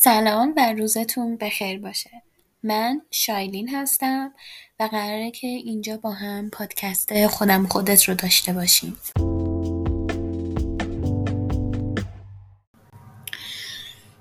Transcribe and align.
سلام 0.00 0.54
و 0.56 0.72
روزتون 0.72 1.36
بخیر 1.36 1.80
باشه. 1.80 2.10
من 2.62 3.02
شایلین 3.10 3.68
هستم 3.68 4.32
و 4.80 4.88
قراره 4.92 5.30
که 5.30 5.46
اینجا 5.46 5.96
با 5.96 6.10
هم 6.10 6.50
پادکست 6.50 7.26
خودم 7.26 7.66
خودت 7.66 8.04
رو 8.04 8.14
داشته 8.14 8.52
باشیم. 8.52 8.96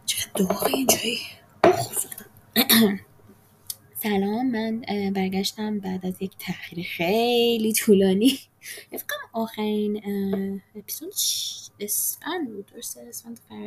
چقدر 0.05 0.31
دوغه 0.35 0.67
اینجایی 0.67 1.19
سلام 4.03 4.51
من 4.51 4.81
برگشتم 5.11 5.79
بعد 5.79 6.05
از 6.05 6.21
یک 6.21 6.31
تاخیر 6.47 6.85
خیلی 6.97 7.73
طولانی. 7.73 8.39
فکر 8.91 9.03
آخرین 9.33 10.01
اپیزود 10.75 11.13
اسفند 11.79 12.53
بود 12.53 12.65
درسته؟ 12.65 13.11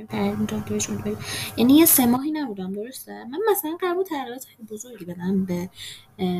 فروردین 0.08 1.16
یعنی 1.56 1.76
یه 1.76 1.86
سه 1.86 2.06
ماهی 2.06 2.30
نبودم 2.30 2.72
درسته؟ 2.72 3.24
من 3.24 3.38
مثلا 3.50 3.76
قرار 3.80 3.94
بود 3.94 4.06
تغییرات 4.06 4.44
خیلی 4.44 4.68
بزرگی 4.68 5.04
بدم 5.04 5.44
به 5.44 5.68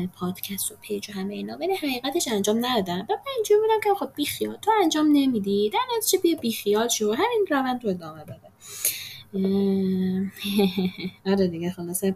پادکست 0.07 0.71
و 0.71 0.75
پیج 0.81 1.09
و 1.09 1.13
همه 1.13 1.33
اینا 1.33 1.57
ولی 1.57 1.75
حقیقتش 1.75 2.27
انجام 2.27 2.65
ندادم. 2.65 3.05
و 3.09 3.13
من 3.13 3.31
اینجوری 3.35 3.61
بودم 3.61 3.79
که 3.83 3.89
خب 3.99 4.15
بیخیال 4.15 4.57
تو 4.61 4.71
انجام 4.81 5.07
نمیدی 5.07 5.69
در 5.69 5.79
نتیجه 5.97 6.23
بیا 6.23 6.35
بیخیال 6.35 6.87
شو 6.87 7.11
همین 7.11 7.45
روند 7.49 7.83
رو 7.83 7.89
ادامه 7.89 8.23
بده. 8.23 8.51
آره 11.31 11.47
دیگه 11.47 11.71
خلاصه 11.71 12.15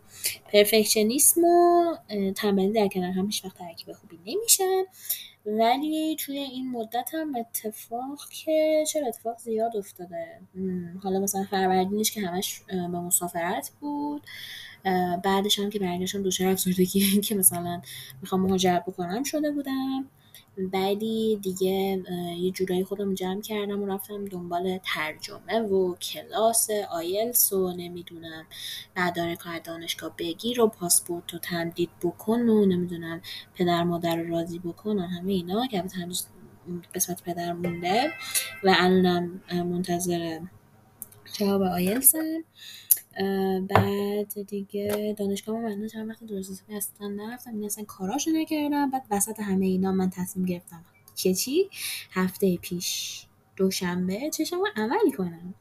پرفکشنیسم 0.54 1.42
و 1.44 1.96
تنبلی 2.36 2.72
در 2.72 2.88
کنار 2.88 3.12
هم 3.12 3.26
هیچ 3.26 3.46
وقت 3.46 3.58
ترکیب 3.58 3.94
خوبی 3.94 4.20
نمیشن. 4.26 4.84
ولی 5.46 6.16
توی 6.20 6.38
این 6.38 6.72
مدت 6.72 7.10
هم 7.14 7.36
اتفاق 7.36 8.20
که 8.32 8.84
چرا 8.88 9.08
اتفاق 9.08 9.38
زیاد 9.40 9.78
افتاده؟ 9.78 10.42
حالا 11.04 11.20
مثلا 11.20 11.44
فروردینش 11.44 12.12
که 12.12 12.22
همش 12.22 12.62
به 12.68 12.76
مسافرت 13.00 13.72
بود. 13.80 14.22
بعدش 15.24 15.60
هم 15.60 15.70
که 15.70 15.80
برگشتم 15.80 16.24
دچار 16.24 16.48
افسردگی 16.48 17.22
که 17.28 17.36
مثلا 17.36 17.82
می‌خوام 18.22 18.42
مهاجرت 18.42 18.86
بکنم 18.86 19.24
شده 19.24 19.52
بودم. 19.52 20.10
بعدی 20.58 21.40
دیگه 21.42 22.04
یه 22.38 22.52
جورایی 22.52 22.84
خودم 22.84 23.14
جمع 23.14 23.42
کردم 23.42 23.82
و 23.82 23.86
رفتم 23.86 24.26
دنبال 24.26 24.80
ترجمه 24.84 25.60
و 25.60 25.96
کلاس 25.96 26.70
آیلس 26.92 27.54
و 27.54 27.74
نمی‌دونم 27.74 28.46
مدارک 28.98 29.48
از 29.48 29.62
دانشگاه 29.64 30.14
بگیر 30.18 30.62
و 30.62 30.68
پاسپورت 30.68 31.34
رو 31.34 31.40
تمدید 31.40 31.90
بکن 32.02 32.40
و 32.40 32.66
نمی‌دونم 32.66 33.22
پدر 33.56 33.84
مادر 33.84 34.16
رو 34.16 34.30
راضی 34.30 34.60
بکن 34.60 35.00
و 35.00 35.02
همه 35.02 35.34
اینا 35.34 35.68
که 35.68 35.84
هنوز 35.96 36.28
قسمت 36.96 37.24
پدر 37.24 37.54
مونده 37.54 38.12
و 38.64 38.76
الانم 38.78 39.42
منتظر 39.52 40.40
جواب 41.34 41.62
آیلسم 41.62 42.44
بعد 43.70 44.48
دیگه 44.48 45.16
دانشگاه 45.18 45.60
من 45.60 45.88
چند 45.88 46.10
وقت 46.10 46.24
درست 46.24 46.64
اصلا 46.70 47.08
نرفتم. 47.08 47.52
این 47.54 47.66
اصلا 47.66 47.84
کاراشو 47.84 48.32
نکردم. 48.32 48.90
بعد 48.90 49.06
وسط 49.12 49.40
همه 49.40 49.66
اینا 49.66 49.92
من 49.92 50.10
تصمیم 50.10 50.46
گرفتم 50.46 50.86
که 51.16 51.34
چی؟ 51.34 51.70
هفته 52.12 52.58
پیش 52.58 53.22
دوشنبه 53.56 54.30
چشم 54.30 54.60
رو 54.60 54.68
عمل 54.76 55.12
کنم. 55.18 55.54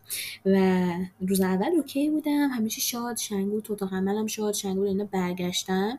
و 0.46 0.92
روز 1.20 1.41
اول 1.41 1.70
اوکی 1.77 2.11
بودم. 2.11 2.48
همیشه 2.48 2.80
شاد 2.80 3.16
شنگو 3.16 3.61
تو 3.61 3.86
عملم 3.86 4.27
شاد 4.27 4.55
شنگو 4.55 4.83
اینا 4.83 5.05
برگشتم. 5.05 5.98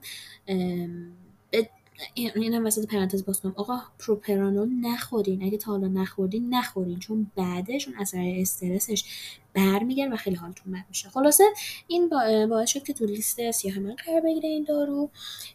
اینم 2.13 2.65
وسط 2.65 2.87
پرانتز 2.87 3.25
باز 3.25 3.41
کنم. 3.41 3.53
آقا 3.57 3.79
پروپرانول 3.99 4.69
نخورین. 4.81 5.43
اگه 5.43 5.57
تا 5.57 5.71
حالا 5.71 5.87
نخوردین 5.87 6.53
نخورین. 6.53 6.99
چون 6.99 7.31
بعدش 7.35 7.87
اون 7.87 7.97
اثر 7.97 8.33
استرسش 8.37 9.03
برمیگرده 9.53 10.13
و 10.13 10.17
خیلی 10.17 10.35
حالتون 10.35 10.73
بد 10.73 10.85
میشه. 10.89 11.09
خلاصه 11.09 11.43
این 11.87 12.09
باعث 12.49 12.69
شد 12.69 12.83
که 12.83 12.93
تو 12.93 13.05
لیست 13.05 13.51
سیاه 13.51 13.79
من 13.79 13.95
قرار 14.05 14.21
بگیره 14.21 14.49
این 14.49 14.63
دارو 14.63 15.09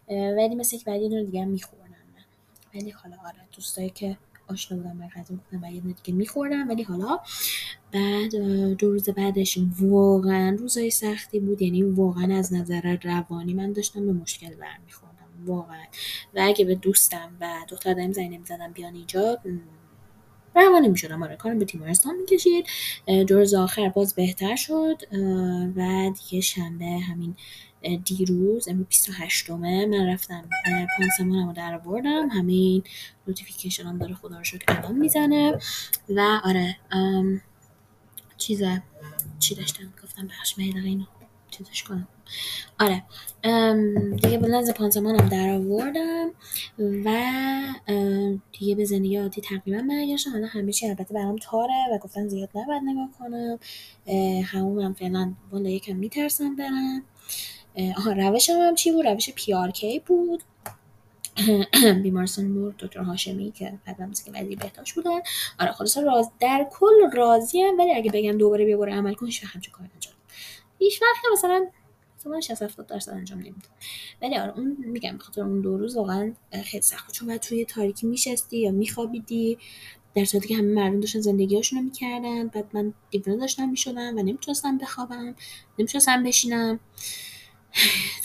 ولی 0.09 0.55
مثل 0.55 0.79
که 0.79 0.85
بعد 0.85 1.03
یه 1.03 1.25
دیگه 1.25 1.45
می‌خورم 1.45 1.91
من 1.91 2.25
ولی 2.75 2.91
حالا 2.91 3.17
آره 3.27 3.49
دوستایی 3.53 3.91
که 3.91 4.17
آشنا 4.49 4.79
بودم 4.79 4.99
به 4.99 5.09
قضیه 5.09 5.37
گفتم 5.37 5.63
و 5.63 5.73
یه 5.73 5.81
دیگه 5.81 6.15
میخوردم 6.15 6.69
ولی 6.69 6.83
حالا 6.83 7.19
بعد 7.93 8.35
دو 8.75 8.91
روز 8.93 9.09
بعدش 9.09 9.59
واقعا 9.81 10.57
روزای 10.59 10.91
سختی 10.91 11.41
بود. 11.41 11.63
یعنی 11.63 11.83
واقعا 11.83 12.39
از 12.39 12.53
نظر 12.53 12.97
روانی 13.03 13.55
من 13.55 13.73
داشتم 13.73 14.07
به 14.07 14.13
مشکل 14.13 14.55
برمیخوردم 14.55 15.10
واقعا. 15.45 15.85
و 16.35 16.41
اگه 16.43 16.65
به 16.65 16.75
دوستم 16.75 17.37
و 17.41 17.51
دختر 17.69 17.95
داریم 17.95 18.13
زنی 18.13 18.29
نمی‌زدم 18.29 18.73
بیان 18.73 18.95
اینجا 18.95 19.39
روانه 20.55 20.89
می‌شدم 20.89 21.23
آره 21.23 21.37
کارم 21.37 21.59
به 21.59 21.65
تیمارستان 21.65 22.17
می‌کشید. 22.17 22.67
روز 23.29 23.55
آخر 23.55 23.89
باز 23.89 24.15
بهتر 24.15 24.57
شد. 24.57 25.03
و 25.77 26.11
دیگه 26.21 26.41
شنبه 26.41 26.87
همین 26.87 27.37
دیروز 28.05 28.69
امروز 28.69 28.87
28 28.87 29.51
همه 29.51 29.87
من 29.87 30.07
رفتم 30.07 30.49
پانسمانم 30.99 31.47
رو 31.49 31.53
در 31.53 31.75
آوردم. 31.75 32.29
همه 32.29 32.53
این 32.53 32.83
نوتیفیکیشن 33.27 33.87
هم 33.87 33.99
داره 33.99 34.15
خدا 34.15 34.39
رو 34.39 34.45
شکر 34.45 34.65
الان 34.69 34.95
می‌زنه. 34.99 35.59
و 36.09 36.41
آره 36.45 36.77
چیزه 38.37 38.83
چی 39.39 39.55
داشتم؟ 39.55 39.93
گفتم 40.03 40.27
بخش 40.27 40.59
مهدقه 40.59 40.89
اینو 40.89 41.05
چیزش 41.51 41.83
کنم. 41.83 42.09
آره. 42.81 43.03
دیگه 44.17 44.39
بلنز 44.39 44.71
پانسمانم 44.71 45.29
در 45.29 45.51
آوردم 45.51 46.31
و 46.79 47.21
دیگه 48.53 48.75
به 48.75 48.85
زندگی 48.85 49.17
عادی 49.17 49.41
تقریبا 49.41 49.83
برگشتم. 49.89 50.31
حالا 50.31 50.47
همه 50.47 50.73
چی 50.73 50.89
البته 50.89 51.15
برام 51.15 51.37
تاره 51.37 51.87
و 51.93 51.99
گفتن 51.99 52.29
زیاد 52.29 52.49
نباید 52.55 52.83
نگاه 52.83 53.09
کنم. 53.19 53.59
همون 54.45 54.93
فعلا 54.93 55.33
والا 55.53 55.71
یکم 55.71 55.97
میترسم 55.97 56.57
برم. 56.57 57.03
آها 57.97 58.13
روشم 58.13 58.53
هم 58.53 58.75
چی 58.75 58.93
بود؟ 58.93 59.07
روش 59.07 59.31
پی 59.31 59.55
آر 59.55 59.71
کی 59.71 59.99
بود. 59.99 60.43
بیمارستان 62.03 62.55
بود 62.55 62.77
دکتر 62.77 63.01
هاشمی 63.01 63.53
که 63.53 63.73
مثل 64.11 64.25
که 64.25 64.33
وزیر 64.41 64.59
بهداشت 64.59 64.95
بودن. 64.95 65.21
آره 65.61 65.73
خلاص 65.73 65.99
راز 65.99 66.31
در 66.41 66.67
کل 66.73 67.11
راضیم 67.13 67.79
ولی 67.79 67.95
اگه 67.95 68.11
بگم 68.11 68.39
دوباره 68.39 68.65
بیا 68.65 68.79
برو 68.79 68.93
عمل 68.93 69.15
کن 69.15 69.27
هیچ 69.27 69.45
کار 69.73 69.89
انجام 69.95 70.15
هیچ 70.81 71.03
وقت 71.03 71.25
مثلا 71.33 71.67
مثلا 72.19 72.41
60 72.41 72.63
70 72.63 72.87
درصد 72.87 73.13
انجام 73.13 73.39
نمیده. 73.39 73.69
ولی 74.23 74.37
آره 74.37 74.59
اون 74.59 74.77
میگم 74.79 75.17
بخاطر 75.17 75.41
اون 75.41 75.61
دو 75.61 75.79
روز 75.79 75.97
واقعا 75.97 76.35
خیلی 76.65 76.83
سخت. 76.83 77.13
چون 77.13 77.29
بعد 77.29 77.41
توی 77.41 77.65
تاریکی 77.65 78.07
میشستی 78.07 78.59
یا 78.59 78.71
میخوابیدی 78.71 79.59
در 80.15 80.25
صورتی 80.25 80.49
که 80.49 80.57
همه 80.57 80.73
مردم 80.73 81.01
داشتن 81.01 81.21
زندگیاشون 81.21 81.79
رو 81.79 81.85
می‌کردن. 81.85 82.49
بعد 82.49 82.67
من 82.73 82.95
دیوانه 83.11 83.41
داشتم 83.41 83.69
می‌شدم 83.69 84.19
و 84.19 84.23
نمی‌تونستم 84.23 84.79
بخوابم 84.79 85.35
نمی‌تونستم 85.79 86.23
بشینم. 86.23 86.81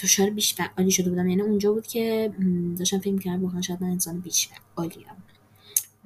دچار 0.03 0.29
بیش 0.29 0.53
فعالی 0.53 0.91
شده 0.91 1.09
بودم. 1.09 1.27
یعنی 1.27 1.41
اونجا 1.41 1.73
بود 1.73 1.87
که 1.87 2.33
داشتم 2.79 2.99
فکر 2.99 3.11
می‌کردم 3.11 3.43
واقعا 3.43 3.61
شاید 3.61 3.83
من 3.83 3.89
انسان 3.89 4.19
بیش 4.19 4.49
فعالیم 4.75 5.05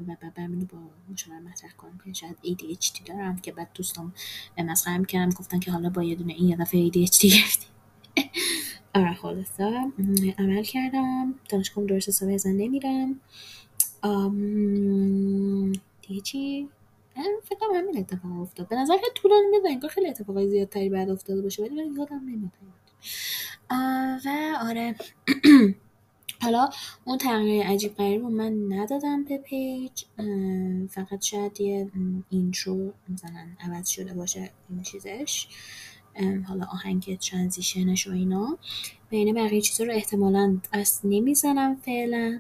و 0.08 0.16
بعد 0.22 0.40
رو 0.40 0.66
با 0.66 0.78
مشاور 1.12 1.40
مطرح 1.40 1.72
کنم 1.72 2.00
که 2.06 2.14
شاید 2.14 2.38
ADHD 2.44 3.04
دارم 3.06 3.36
که 3.36 3.52
بعد 3.52 3.70
دوستان 3.74 4.14
مسخره 4.58 4.98
می‌کردم 4.98 5.30
گفتن 5.30 5.60
که 5.60 5.72
حالا 5.72 5.90
با 5.90 6.04
یه 6.04 6.16
دونه 6.16 6.34
این 6.34 6.50
یه 6.50 6.56
دفعه 6.56 6.90
ADHD 6.90 7.26
گرفتی. 7.26 7.68
آره 8.96 9.14
خلاصه. 9.14 9.92
عمل 10.38 10.64
کردم. 10.64 11.34
دانشگاه 11.50 11.86
درست 11.86 12.10
حسابی 12.10 12.34
ازن 12.34 12.52
نمیرم. 12.52 13.20
دیگه 16.08 16.22
چی؟ 16.22 16.70
فکر 17.44 17.60
کنم 17.60 17.76
همین 17.76 17.98
اتفاق 17.98 18.42
افتاد. 18.42 18.68
به 18.68 18.76
نظر 18.76 18.94
خیلی 18.94 19.12
طولانی 19.16 19.48
میاد 19.48 19.66
انگار 19.66 19.90
خیلی 19.90 20.10
اتفاقای 20.10 20.50
زیادتری 20.50 20.90
بعد 20.90 21.10
افتاده 21.10 21.42
باشه 21.42 21.64
ولی 21.64 21.76
من 21.76 21.98
یادم 21.98 22.20
نمیاد 22.20 22.52
و 22.62 22.80
آره. 24.62 24.96
حالا 26.44 26.70
اون 27.06 27.18
تغییر 27.18 27.68
عجیب 27.68 27.96
غریب 27.96 28.22
رو 28.22 28.30
من 28.30 28.74
ندادم 28.74 29.24
به 29.24 29.38
page. 29.38 30.04
فقط 30.90 31.22
شاید 31.22 31.62
یه 31.62 31.92
intro 32.30 32.94
مثلا 33.10 33.48
عوض 33.60 33.88
شده 33.88 34.14
باشه 34.14 34.52
این 34.70 34.82
چیزش. 34.82 35.48
حالا 36.48 36.66
آهنگ 36.66 37.18
transition 37.18 37.93
ش 37.93 38.08
و 38.08 38.12
اینا. 38.12 38.58
بین 39.10 39.34
بقیه 39.34 39.62
چیزا 39.62 39.84
رو 39.84 39.94
احتمالا 39.94 40.58
دست 40.74 41.02
نمی‌زنم 41.04 41.76
فعلا. 41.76 42.40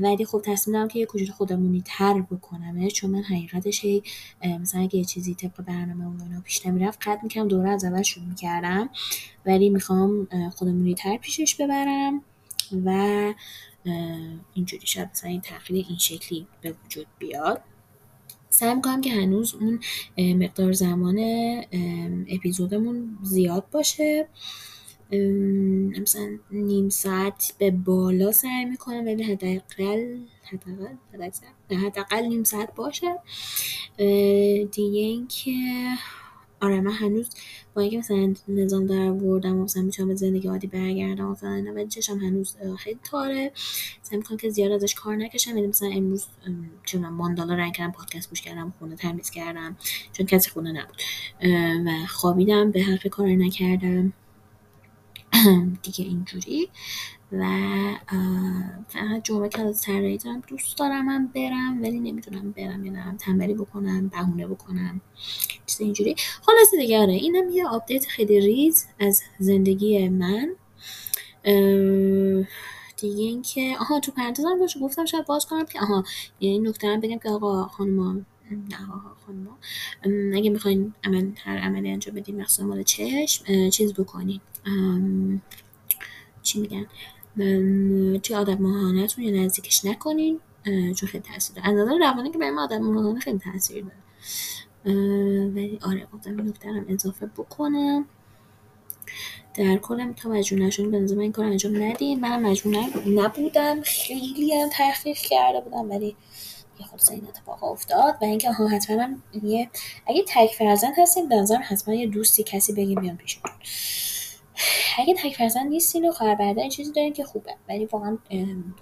ولی 0.00 0.24
خب 0.24 0.42
تصمیم 0.44 0.76
دارم 0.76 0.88
که 0.88 0.98
یه 0.98 1.06
جور 1.06 1.30
خودمونی 1.30 1.82
تر 1.86 2.20
بکنم 2.20 2.88
چون 2.88 3.10
من 3.10 3.22
حقیقتش 3.22 3.84
هی 3.84 4.02
مثلا 4.60 4.80
اگه 4.80 4.96
یه 4.96 5.04
چیزی 5.04 5.34
طبق 5.34 5.64
برنامه 5.64 6.04
و 6.04 6.22
اینا 6.22 6.40
پیش 6.40 6.66
نمی‌رفت 6.66 6.98
قطع 7.02 7.22
می‌کردم 7.22 7.48
دوره 7.48 7.70
از 7.70 7.84
اول 7.84 8.02
شروع 8.02 8.26
می‌کردم. 8.26 8.90
ولی 9.46 9.70
می‌خوام 9.70 10.28
خودمونی 10.54 10.94
تر 10.94 11.16
پیشش 11.16 11.54
ببرم. 11.54 12.22
و 12.84 12.90
اینجوری 14.54 14.86
شاید 14.86 15.08
مثلا 15.12 15.30
این 15.30 15.40
تغییر 15.40 15.86
این 15.88 15.98
شکلی 15.98 16.46
به 16.60 16.74
وجود 16.84 17.06
بیاد. 17.18 17.62
سعی 18.50 18.74
می‌کنم 18.74 19.00
که 19.00 19.12
هنوز 19.12 19.54
اون 19.54 19.80
مقدار 20.18 20.72
زمان 20.72 21.18
اپیزودمون 22.28 23.18
زیاد 23.22 23.70
باشه. 23.70 24.28
مثلا 26.02 26.38
نیم 26.50 26.88
ساعت 26.88 27.54
به 27.58 27.70
بالا 27.70 28.32
سعی 28.32 28.64
می‌کنم 28.64 29.06
ولی 29.06 29.22
حداقل 29.22 30.18
حداقل 30.44 30.96
حداقل 31.70 32.26
نیم 32.26 32.44
ساعت 32.44 32.74
باشه. 32.74 33.18
دیگه 34.72 35.00
اینکه 35.00 35.52
آره 36.60 36.80
من 36.80 36.90
هنوز 36.92 37.30
با 37.74 37.82
اینکه 37.82 37.98
مثلا 37.98 38.34
نظام 38.48 38.86
در 38.86 39.12
بردم 39.12 39.56
و 39.56 39.64
مثلا 39.64 39.82
می‌تونم 39.82 40.08
به 40.08 40.14
زندگی 40.14 40.48
عادی 40.48 40.66
برگردم 40.66 41.24
مثلا 41.24 41.52
اینا 41.52 41.72
ولی 41.72 41.88
چشم 41.88 42.18
هنوز 42.18 42.56
خیلی 42.78 42.98
تاره. 43.04 43.52
سعی 44.02 44.18
می‌کنم 44.18 44.38
که 44.38 44.50
زیاد 44.50 44.72
ازش 44.72 44.94
کار 44.94 45.16
نکشم. 45.16 45.52
ولی 45.52 45.66
مثلا 45.66 45.88
امروز 45.88 46.26
چون 46.84 47.08
ماندالا 47.08 47.54
رنگ 47.54 47.72
کردم 47.72 47.92
پادکست 47.92 48.30
گوش 48.30 48.42
کردم 48.42 48.72
خونه 48.78 48.96
تمیز 48.96 49.30
کردم 49.30 49.76
چون 50.12 50.26
کسی 50.26 50.50
خونه 50.50 50.72
نبود. 50.72 50.96
و 51.86 52.06
خوابیدم 52.08 52.70
به 52.70 52.82
حق 52.82 53.06
کار 53.08 53.28
نکردم. 53.28 54.12
دیگه 55.82 56.04
اینجوری. 56.04 56.68
و 57.32 57.44
فقط 58.88 59.22
جمعه 59.24 59.48
کلاس 59.48 59.82
طراحی 59.82 60.18
دارم 60.18 60.42
دوست 60.46 60.78
دارم 60.78 61.04
من 61.06 61.26
برم 61.26 61.82
ولی 61.82 62.00
نمی‌تونم 62.00 62.52
برم 62.52 62.84
یا 62.84 62.92
نرم 62.92 63.16
تنبلی 63.16 63.54
بکنم 63.54 64.08
بهونه 64.08 64.46
بکنم 64.46 65.00
چیز 65.66 65.80
اینجوری. 65.80 66.14
خلاصه 66.42 66.76
دیگه 66.76 66.98
آره 66.98 67.12
اینم 67.12 67.50
یه 67.50 67.66
update 67.66 68.06
خیلی 68.06 68.40
ریز 68.40 68.86
از 69.00 69.22
زندگی 69.38 70.08
من. 70.08 70.54
دیگه 72.96 73.22
اینکه 73.22 73.76
آها 73.80 74.00
تو 74.00 74.12
پرانتزم 74.12 74.58
باشه 74.58 74.80
گفتم 74.80 75.04
شاید 75.04 75.26
باز 75.26 75.46
کنم 75.46 75.66
که 75.66 75.80
آها 75.80 76.04
یعنی 76.40 76.58
نکته 76.58 76.96
بگم 77.02 77.18
که 77.18 77.28
آقا 77.28 77.64
خانما 77.64 78.12
نه 78.50 78.92
آقا 78.92 79.14
خانما 79.26 79.58
اگه 80.36 80.50
می‌خواین 80.50 80.94
عمل 81.04 81.30
هر 81.44 81.58
عملی 81.58 81.90
انجام 81.90 82.14
بدین 82.14 82.40
مخصوصا 82.40 82.66
مال 82.66 82.82
چشم 82.82 83.70
چیز 83.70 83.94
بکنین. 83.94 84.40
چی 86.42 86.60
میگن؟ 86.60 86.86
توی 88.22 88.36
عادت 88.36 88.62
ماهانتون 88.62 89.24
یا 89.24 89.44
نزدیکش 89.44 89.84
نکنین 89.84 90.40
چون 90.64 91.08
خیلی 91.08 91.24
تاثیر 91.32 91.56
داره. 91.56 91.68
از 91.68 91.74
نظر 91.74 91.98
روانی 91.98 92.30
که 92.30 92.38
به 92.38 92.50
ما 92.50 92.64
عادت 92.64 92.78
ماهانه 92.78 93.20
خیلی 93.20 93.38
تاثیر 93.38 93.84
داره. 93.84 93.96
ولی 95.48 95.78
آره 95.82 96.06
گفتم 96.12 96.36
این 96.36 96.48
نکته 96.48 96.84
اضافه 96.88 97.26
بکنم. 97.26 98.06
در 99.54 99.76
کل 99.76 100.00
هم 100.00 100.12
تا 100.12 100.28
مجبور 100.28 100.60
نشون 100.60 100.90
به 100.90 101.00
نظر 101.00 101.18
این 101.18 101.32
کار 101.32 101.44
انجام 101.44 101.82
ندیم 101.82 102.20
منم 102.20 102.42
مجبور 102.42 102.76
نبودم 103.06 103.80
خیلی 103.82 104.54
هم 104.54 104.68
تحقیق 104.68 105.16
کرده 105.16 105.60
بودم 105.60 105.90
ولی 105.90 106.16
یه 106.80 106.86
خود 106.86 107.00
این 107.10 107.26
اتفاق 107.28 107.64
افتاد. 107.64 108.14
و 108.22 108.24
اینکه 108.24 108.52
ها 108.52 108.68
حتما 108.68 109.02
هم 109.02 109.22
یه 109.42 109.70
اگه 110.06 110.24
تک 110.28 110.50
فرزند 110.58 110.94
هستیم 110.98 111.28
به 111.28 111.36
نظرم 111.36 111.62
حتما 111.64 111.94
یه 111.94 112.06
دوستی 112.06 112.42
کسی 112.42 112.72
بگیم 112.72 113.00
بیان 113.00 113.16
پیشتون 113.16 113.50
اگه 114.98 115.14
تک 115.14 115.36
فرزند 115.36 115.68
نیستین 115.68 116.08
و 116.08 116.12
خواهر 116.12 116.34
برادر 116.34 116.68
چیزی 116.68 116.92
دارین 116.92 117.12
که 117.12 117.24
خوبه. 117.24 117.54
ولی 117.68 117.86
واقعا 117.86 118.18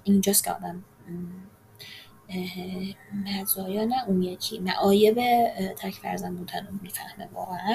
اینجاست 0.05 0.44
که 0.44 0.52
آدم 0.52 0.84
مزایا 3.25 3.84
نه 3.84 4.08
اون 4.08 4.23
یکی 4.23 4.58
معایب 4.58 5.14
تک 5.78 5.94
فرزند 5.94 6.38
بودن 6.38 6.67
رو 6.67 6.78
می‌فهمه 6.82 7.28
واقعا. 7.32 7.75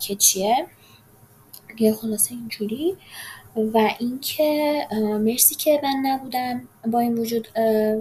که 0.00 0.14
چیه؟ 0.14 0.66
یه 1.78 1.92
خلاصه 1.92 2.34
اینجوری. 2.34 2.96
و 3.56 3.94
اینکه 3.98 4.80
مرسی 5.20 5.54
که 5.54 5.80
من 5.82 5.96
نبودم 6.02 6.68
با 6.92 7.00
این 7.00 7.14
وجود 7.14 7.48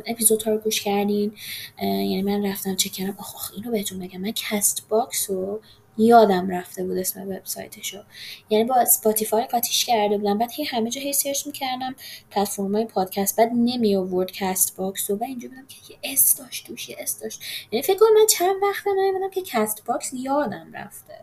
اپیزودها 0.06 0.52
رو 0.52 0.58
گوش 0.58 0.81
کردین. 0.81 1.34
یعنی 1.81 2.22
من 2.22 2.46
رفتم 2.46 2.75
چک 2.75 2.92
کردم. 2.92 3.16
آخ 3.20 3.52
اینو 3.56 3.72
بهتون 3.72 4.00
بگم. 4.00 4.22
من 4.22 4.31
Castbox 4.31 5.30
رو 5.30 5.62
یادم 5.98 6.50
رفته 6.50 6.84
بود 6.84 6.98
اسم 6.98 7.22
وبسایتشو. 7.30 8.04
یعنی 8.50 8.63
با 8.63 8.75
Spotify 8.75 9.46
قاطیش 9.45 9.86
کرده 9.86 10.18
بودم. 10.18 10.38
بعد 10.38 10.51
هی 10.51 10.63
همه 10.63 10.90
جا 10.90 11.01
هی 11.01 11.13
search 11.14 11.48
می‌کردم 11.48 11.95
پلتفرم‌های 12.31 12.86
پادکست 12.86 13.36
بعد 13.38 13.50
نمی 13.54 13.95
آورد 13.95 14.31
کست 14.31 14.75
باکس 14.78 15.10
و 15.10 15.19
اینجا 15.24 15.50
بودم 15.50 15.68
که 15.68 15.94
یه 15.94 16.13
اس 16.13 16.38
داشت 16.38 16.68
توش 16.68 16.90
یه 16.90 16.95
اس 17.00 17.22
داشت. 17.22 17.42
یعنی 17.72 17.84
فکر 17.84 17.98
کنم 17.98 18.13
من 18.13 18.28
چند 18.28 18.56
وقت 18.63 18.88
نیومدم 18.88 19.30
که 19.30 19.42
کست 19.42 19.86
باکس 19.86 20.13
یادم 20.13 20.72
رفته. 20.74 21.13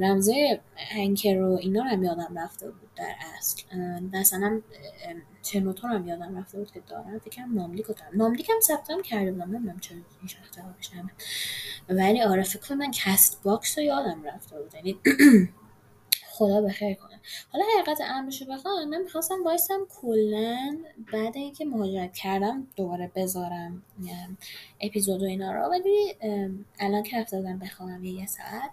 رمزه 0.00 0.60
هنکر 0.76 1.34
رو 1.34 1.58
اینا 1.60 1.82
هم 1.82 2.02
یادم 2.02 2.38
رفته 2.38 2.70
بود 2.70 2.94
در 2.96 3.14
اصل. 3.38 3.62
مثلا 4.12 4.60
ترنوتور 5.42 5.90
هم 5.90 6.06
یادم 6.06 6.38
رفته 6.38 6.58
بود 6.58 6.70
که 6.70 6.80
دارم. 6.80 7.18
فکرم 7.18 7.54
ناملیک 7.54 7.86
رو 7.86 7.94
دارم. 7.94 8.10
ناملیک 8.14 8.50
هم 8.50 8.60
ثبتم 8.60 9.02
کرده 9.02 9.32
بودم. 9.32 9.50
نمی‌دونم 9.50 9.78
چرا 9.80 9.96
این 9.96 10.28
شخص 10.28 10.56
جوابش 10.56 10.90
ولی 11.88 12.22
آره 12.22 12.42
فکر 12.42 12.74
من 12.74 12.90
کست 12.90 13.42
باکس 13.42 13.78
رو 13.78 13.84
یادم 13.84 14.22
رفته 14.24 14.62
بود. 14.62 14.74
یعنی 14.74 14.98
خدا 16.32 16.60
بخیر 16.60 16.94
حالا 17.52 17.64
حقیقت 17.74 18.00
امرشو 18.00 18.44
بخوام 18.44 18.88
من 18.88 19.02
می‌خواستم 19.02 19.44
وایسم 19.44 19.80
کلا 20.00 20.78
بعد 21.12 21.36
اینکه 21.36 21.64
مهاجرت 21.64 22.14
کردم 22.14 22.66
دوباره 22.76 23.10
بذارم 23.14 23.82
اپیزود 24.80 25.22
و 25.22 25.24
اینا 25.24 25.52
رو. 25.52 25.70
ولی 25.70 26.14
الان 26.78 27.02
که 27.02 27.20
رفته 27.20 27.36
بودم 27.36 27.58
بخوام 27.58 28.04
یه, 28.04 28.26
ساعت 28.26 28.70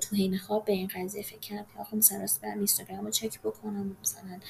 تو 0.00 0.16
حین 0.16 0.38
خواب 0.38 0.64
به 0.64 0.72
این 0.72 0.88
قضیه 0.94 1.22
فکر 1.22 1.38
کردم 1.38 1.66
که 1.74 1.80
آخه 1.80 1.96
مثلا 1.96 2.20
راست 2.20 2.40
برم 2.40 2.56
اینستاگرام 2.56 3.04
رو 3.04 3.10
چک 3.10 3.40
بکنم 3.40 3.96
مثلا 4.02 4.40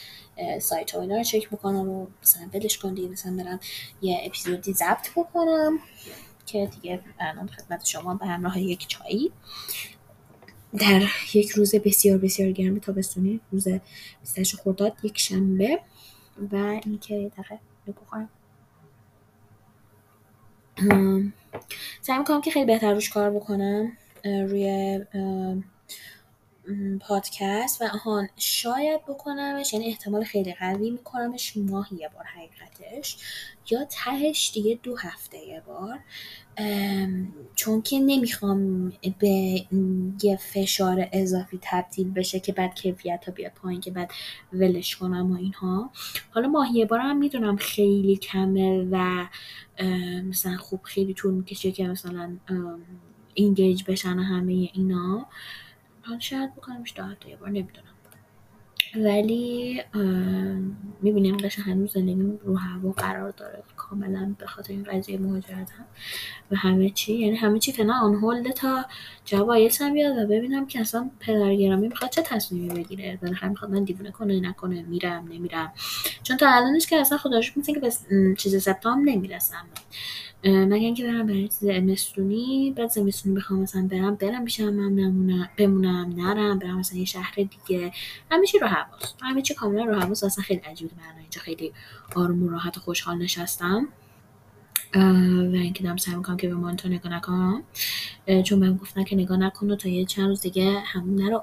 سایت 0.59 0.91
ها 0.91 1.01
اینا 1.01 1.17
رو 1.17 1.25
چک 1.25 1.51
بکنم 1.51 1.89
و 1.89 2.07
مثلا 2.23 2.49
بلش 2.53 2.79
کن 2.79 2.95
دیگه 2.95 3.09
مثلا 3.09 3.37
برم 3.37 3.61
یه 4.03 4.21
اپیزودی 4.25 4.73
ضبط 4.73 5.11
بکنم 5.17 5.79
که 6.47 6.67
دیگه 6.67 7.01
الان 7.21 7.49
خدمت 7.49 7.85
شما 7.85 8.15
به 8.15 8.27
همراه 8.27 8.61
یک 8.61 8.87
چایی. 8.89 9.33
در 10.77 11.03
یک 11.35 11.51
روز 11.51 11.75
بسیار 11.75 12.19
بسیار 12.19 12.53
گرم 12.53 12.79
تابستونی 12.79 13.41
روز 13.53 13.69
28 14.21 14.57
خرداد 14.57 14.93
یک 15.03 15.19
شنبه. 15.19 15.81
و 16.53 16.57
اینکه 16.57 17.31
دقیقه 17.37 17.59
بخورم. 17.87 18.29
سعی 22.01 22.19
می‌کنم 22.19 22.41
که 22.41 22.51
خیلی 22.51 22.67
بهتر 22.67 22.95
روش 22.95 23.11
کار 23.11 23.31
بکنم 23.31 23.93
روی 24.25 25.01
پادکست 27.01 27.83
و 27.83 27.85
آهان 27.85 28.29
شاید 28.37 29.01
بکنمش 29.05 29.73
یعنی 29.73 29.87
احتمال 29.87 30.25
خیلی 30.25 30.55
قوی 30.55 30.91
میکنمش 30.91 31.57
ماهی 31.57 31.97
یه 31.97 32.09
بار 32.15 32.25
حقیقتش 32.25 33.17
یا 33.71 33.85
تهش 33.85 34.51
دیگه 34.55 34.79
دو 34.83 34.97
هفته 34.97 35.39
یه 35.39 35.63
بار. 35.67 35.99
چون 37.55 37.83
که 37.83 37.99
نمی‌خوام 37.99 38.93
به 39.19 39.65
یه 40.23 40.37
فشار 40.37 41.09
اضافی 41.13 41.59
تبدیل 41.63 42.11
بشه 42.11 42.41
که 42.41 42.53
بعد 42.53 42.75
کیفیت 42.75 43.25
ها 43.27 43.33
بیاد 43.33 43.53
پایین 43.53 43.81
که 43.81 43.91
بعد 43.91 44.11
ولش 44.53 44.97
کنم 44.97 45.33
و 45.33 45.37
اینها. 45.37 45.91
حالا 46.31 46.49
ماهی 46.49 46.85
بارم 46.85 47.17
می‌دونم 47.17 47.57
خیلی 47.57 48.17
کمه 48.17 48.89
و 48.91 49.27
مثلا 50.25 50.57
خوب 50.57 50.81
خیلی 50.83 51.15
طول 51.15 51.35
می‌کشه 51.35 51.73
که 51.73 51.89
مثلا 51.89 52.37
اینگیج 53.35 53.85
بشن 53.85 54.19
همه 54.19 54.71
اینا. 54.73 55.27
حالا 56.09 56.21
شاید 56.21 56.55
بکنمش 56.55 56.95
دو 56.97 57.29
یه 57.29 57.37
بار 57.37 57.49
نمی‌دونم. 57.49 57.85
ولی 58.97 59.83
می‌بینیم 61.03 61.37
قشن 61.37 61.63
هنوز 61.63 61.93
زندگی 61.93 62.39
رو 62.45 62.57
هوا 62.57 62.93
قرار 62.93 63.31
داره. 63.31 63.63
کاملا 63.77 64.35
به 64.39 64.47
خاطر 64.47 64.73
این 64.73 64.83
قضیه 64.83 65.19
مهاجرت 65.19 65.71
هم 65.71 65.85
و 66.51 66.57
همه 66.57 66.91
چی. 66.91 67.15
یعنی 67.15 67.37
همه 67.37 67.59
چی 67.59 67.73
فعلا 67.73 67.95
آن 67.95 68.15
هولده 68.15 68.53
تا 68.53 68.85
جواب 69.25 69.51
هم 69.81 69.93
بیاد 69.93 70.19
و 70.19 70.27
ببینم 70.27 70.67
که 70.67 70.81
اصلا 70.81 71.11
پدر 71.21 71.55
گرامی 71.55 71.89
می‌خواد 71.89 72.11
چه 72.11 72.23
تصمیمی 72.23 72.69
بگیره. 72.69 73.19
بالاخره 73.23 73.49
می‌خواد 73.49 73.71
من 73.71 73.85
دیوونه 73.85 74.11
کنه 74.11 74.41
نکنه 74.41 74.83
میرم 74.83 75.29
نمیرم. 75.29 75.73
چون 76.23 76.37
تا 76.37 76.51
الانش 76.51 76.87
که 76.87 76.97
اصلا 76.97 77.19
خداش 77.19 77.57
مثل 77.57 77.75
که 77.75 77.81
به 77.81 77.93
چیز 78.35 78.63
سپتام 78.63 79.09
نمی‌رسم. 79.09 79.67
مگه 80.45 80.77
اینکه 80.77 81.05
برم 81.07 81.27
برای 81.27 81.49
زمستونی؟ 81.51 82.75
بعد 82.77 82.91
زمستونی 82.91 83.37
بخوام 83.37 83.61
مثلا 83.61 83.89
برم 83.91 84.15
برم 84.15 84.45
پیش 84.45 84.61
هم 84.61 84.81
نمونم 84.81 85.49
بمونم 85.57 86.13
نرم 86.17 86.59
برم 86.59 86.79
مثلا 86.79 86.99
یه 86.99 87.05
شهر 87.05 87.35
دیگه. 87.35 87.93
همه 88.31 88.47
چی 88.47 88.59
رو 88.59 88.67
حواس 88.67 89.15
همه 89.23 89.43
چی 89.43 89.55
کاملا 89.55 89.85
رو 89.85 90.01
حواس 90.01 90.25
اصلا 90.25 90.45
خیلی 90.45 90.61
عجیبه. 90.61 90.91
من 90.97 91.21
اینجا 91.21 91.41
خیلی 91.41 91.73
آروم 92.17 92.43
و 92.43 92.49
راحت 92.49 92.77
و 92.77 92.81
خوشحال 92.81 93.19
نشستم. 93.19 93.89
و 94.95 94.99
اینکه 95.55 95.85
دارم 95.85 95.97
سعی 95.97 96.15
می‌کنم 96.15 96.37
که 96.37 96.49
به 96.49 96.55
مانتو 96.55 96.89
نگاه 96.89 97.13
نکنم. 97.13 97.63
چون 98.45 98.59
من 98.59 98.77
گفتن 98.77 99.05
که 99.05 99.17
نگاه 99.17 99.39
نکن 99.39 99.77
تا 99.77 99.89
یه 99.89 100.05
چند 100.05 100.29
روز 100.29 100.41
دیگه 100.41 100.81
همون 100.81 101.23
نرو. 101.23 101.43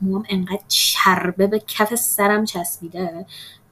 موام 0.00 0.24
انقدر 0.28 0.62
چربه 0.68 1.46
به 1.46 1.62
کف 1.66 1.94
سرم 1.94 2.44
چسبیده. 2.44 3.26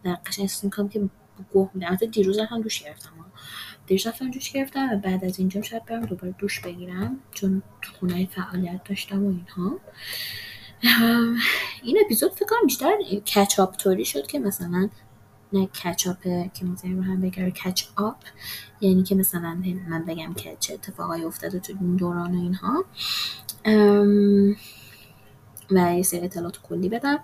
در 0.05 0.15
قشنگ 0.15 0.51
می‌کنم 0.63 0.89
که 0.89 1.09
گوه 1.53 1.71
میدم 1.75 1.97
دیروز 1.97 2.39
هم 2.39 2.63
دوش 2.63 2.83
گرفتم. 2.83 3.11
دیروز 3.87 4.07
رفتم 4.07 4.31
دوش 4.31 4.51
گرفتم 4.51 4.89
و 4.93 4.97
بعد 4.97 5.25
از 5.25 5.39
اینجا 5.39 5.63
شاید 5.63 5.85
برم 5.85 6.07
دوباره 6.07 6.35
دوش 6.39 6.61
بگیرم 6.61 7.19
چون 7.33 7.63
خونه 8.01 8.27
فعالیت 8.27 8.85
داشتم 8.85 9.25
و 9.27 9.29
اینها. 9.29 9.79
این 11.83 11.99
اپیزود 12.05 12.33
فکر 12.33 12.47
کنم 12.47 12.67
بیشتر 12.67 12.93
کچاپ 13.35 13.77
طوری 13.77 14.05
شد 14.05 14.27
که 14.27 14.39
مثلا 14.39 14.89
نه 15.53 15.67
کچاپه 15.67 16.51
که 16.55 16.65
می‌ذاریم 16.65 16.97
رو 16.97 17.03
هم 17.03 17.21
بگره 17.21 17.51
کچ 17.51 17.85
آپ 17.97 18.17
یعنی 18.81 19.03
که 19.03 19.15
مثلا 19.15 19.63
من 19.89 20.05
بگم 20.05 20.35
که 20.35 20.57
چه 20.61 20.75
اتفاقایی 20.75 21.25
افتاده 21.25 21.59
تو 21.61 21.73
این 21.81 21.97
دوران 21.97 22.35
و 22.35 22.41
اینها. 22.43 22.85
و 25.71 25.95
یه 25.97 26.03
سری 26.03 26.21
اطلاعات 26.21 26.59
کلی 26.63 26.89
بدم. 26.89 27.19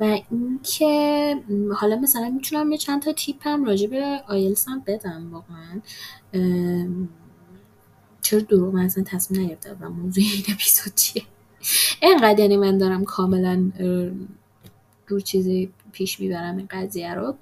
و 0.00 0.20
اینکه 0.30 1.36
حالا 1.76 1.96
مثلا 1.96 2.30
می‌تونم 2.30 2.72
یه 2.72 2.78
چند 2.78 3.02
تا 3.02 3.12
تیپ 3.12 3.36
هم 3.40 3.64
راجع 3.64 3.86
به 3.86 4.22
آیلس 4.28 4.68
هم 4.68 4.82
بدم 4.86 5.30
واقعا. 5.32 5.80
چرا 8.22 8.40
دروغ 8.40 8.74
من 8.74 8.84
اصلا 8.84 9.04
تصمیم 9.04 9.40
نگرفته 9.40 9.76
و 9.80 9.88
موضوع 9.88 10.24
این 10.24 10.44
اپیزود 10.54 10.94
چیه؟ 10.94 11.22
اینقدر 12.02 12.40
یعنی 12.40 12.56
من 12.56 12.78
دارم 12.78 13.04
کاملا 13.04 13.70
رو 15.08 15.20
چیزی 15.20 15.72
پیش 15.92 16.20
می‌برم 16.20 16.56
این 16.56 16.68
قضیه 16.70 17.14
رو. 17.14 17.34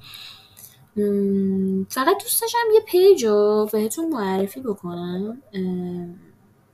فقط 1.89 2.23
دوست 2.23 2.43
داشتم 2.43 2.59
یه 2.75 2.81
پیج 2.81 3.25
رو 3.25 3.69
بهتون 3.73 4.09
معرفی 4.09 4.61
بکنم. 4.61 5.43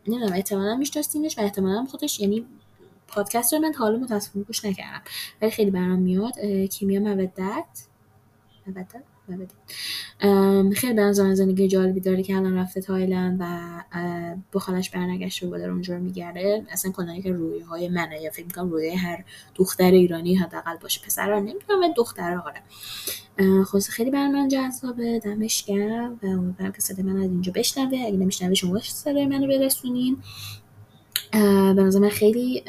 نمی‌دونم 0.08 0.32
احتمالا 0.32 0.76
میشناستینش 0.76 1.38
و 1.38 1.40
احتمالا 1.40 1.84
خودش 1.84 2.20
یعنی 2.20 2.46
پادکست 3.08 3.52
رو 3.52 3.58
من 3.58 3.72
تا 3.72 3.84
حالا 3.84 3.98
متاسفانه 3.98 4.44
گوش 4.44 4.64
نکردم. 4.64 5.02
ولی 5.42 5.50
خیلی 5.50 5.70
برام 5.70 5.98
میاد. 5.98 6.40
کیمیا 6.70 7.00
مودت. 7.00 7.64
مودت؟ 8.66 9.50
خیلی 10.74 10.94
به 10.94 11.02
نظر 11.02 11.34
زندگی 11.34 11.68
جالبی 11.68 12.00
داره 12.00 12.22
که 12.22 12.36
الان 12.36 12.54
رفته 12.54 12.80
تایلند 12.80 13.36
و 13.40 13.82
با 14.52 14.60
خالش 14.60 14.90
برنگشته 14.90 15.46
و 15.46 15.58
داره 15.58 15.72
اونجا 15.72 15.98
میگرده. 15.98 16.66
اصلا 16.70 16.92
کلا 16.92 17.20
که 17.20 17.32
رویه 17.32 17.66
های 17.66 17.88
منه 17.88 18.20
یا 18.22 18.30
فکر 18.30 18.44
می‌کنم 18.44 18.70
رویه 18.70 18.98
هر 18.98 19.24
دختر 19.54 19.90
ایرانی 19.90 20.34
حداقل 20.34 20.76
باشه. 20.76 21.00
پسر 21.06 21.40
نمی‌دونم 21.40 21.82
و 21.82 21.94
دختر 21.96 22.42
آره. 22.44 22.62
خلاصه 23.64 23.92
خیلی 23.92 24.10
برای 24.10 24.28
من 24.28 24.48
جذابه. 24.48 25.18
دمش 25.18 25.64
گرم 25.64 26.20
و 26.22 26.26
امیدوارم 26.26 26.72
که 26.72 26.80
صدای 26.80 27.04
من 27.04 27.16
از 27.16 27.30
اینجا 27.30 27.52
بشنوه. 27.54 27.98
اگه 27.98 28.16
نمیشنوه 28.16 28.54
شما 28.54 28.80
صدای 28.80 29.26
منو 29.26 29.46
برسونین. 29.46 30.16
به 31.76 31.82
نظر 31.82 32.08
خیلی 32.08 32.62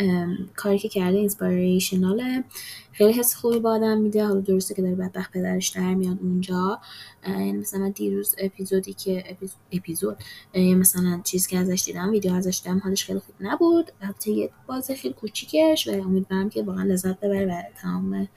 کاری 0.55 0.79
که 0.79 0.89
کرده 0.89 1.17
اینسپایریشناله 1.17 2.43
خیلی 2.91 3.13
حس 3.13 3.35
خوبی 3.35 3.59
با 3.59 3.71
آدم 3.71 3.97
میده. 3.97 4.25
حالا 4.25 4.39
درسته 4.39 4.75
که 4.75 4.81
داره 4.81 4.95
بدبخت 4.95 5.31
پدرش 5.31 5.69
در 5.69 5.93
میاد 5.93 6.17
اونجا. 6.21 6.79
یعنی 7.27 7.51
مثلا 7.51 7.89
دیروز 7.89 8.35
اپیزودی 8.37 8.93
که 8.93 9.37
اپیزود 9.71 10.17
مثلا 10.55 11.21
چیز 11.23 11.47
که 11.47 11.57
ازش 11.57 11.83
دیدم 11.85 12.11
ویدیو 12.11 12.33
ازش 12.33 12.61
دیدم 12.63 12.81
حالش 12.83 13.05
خیلی 13.05 13.19
خوب 13.19 13.35
نبود. 13.39 13.91
البته 14.01 14.31
یه 14.31 14.49
باز 14.67 14.91
خیلی 14.91 15.13
کوچیکش 15.13 15.87
و 15.87 15.91
امیدوارم 15.91 16.49
که 16.49 16.63
واقعا 16.63 16.83
لذت 16.83 17.19
ببره 17.19 17.45
و 17.45 17.61
تمام 17.81 18.27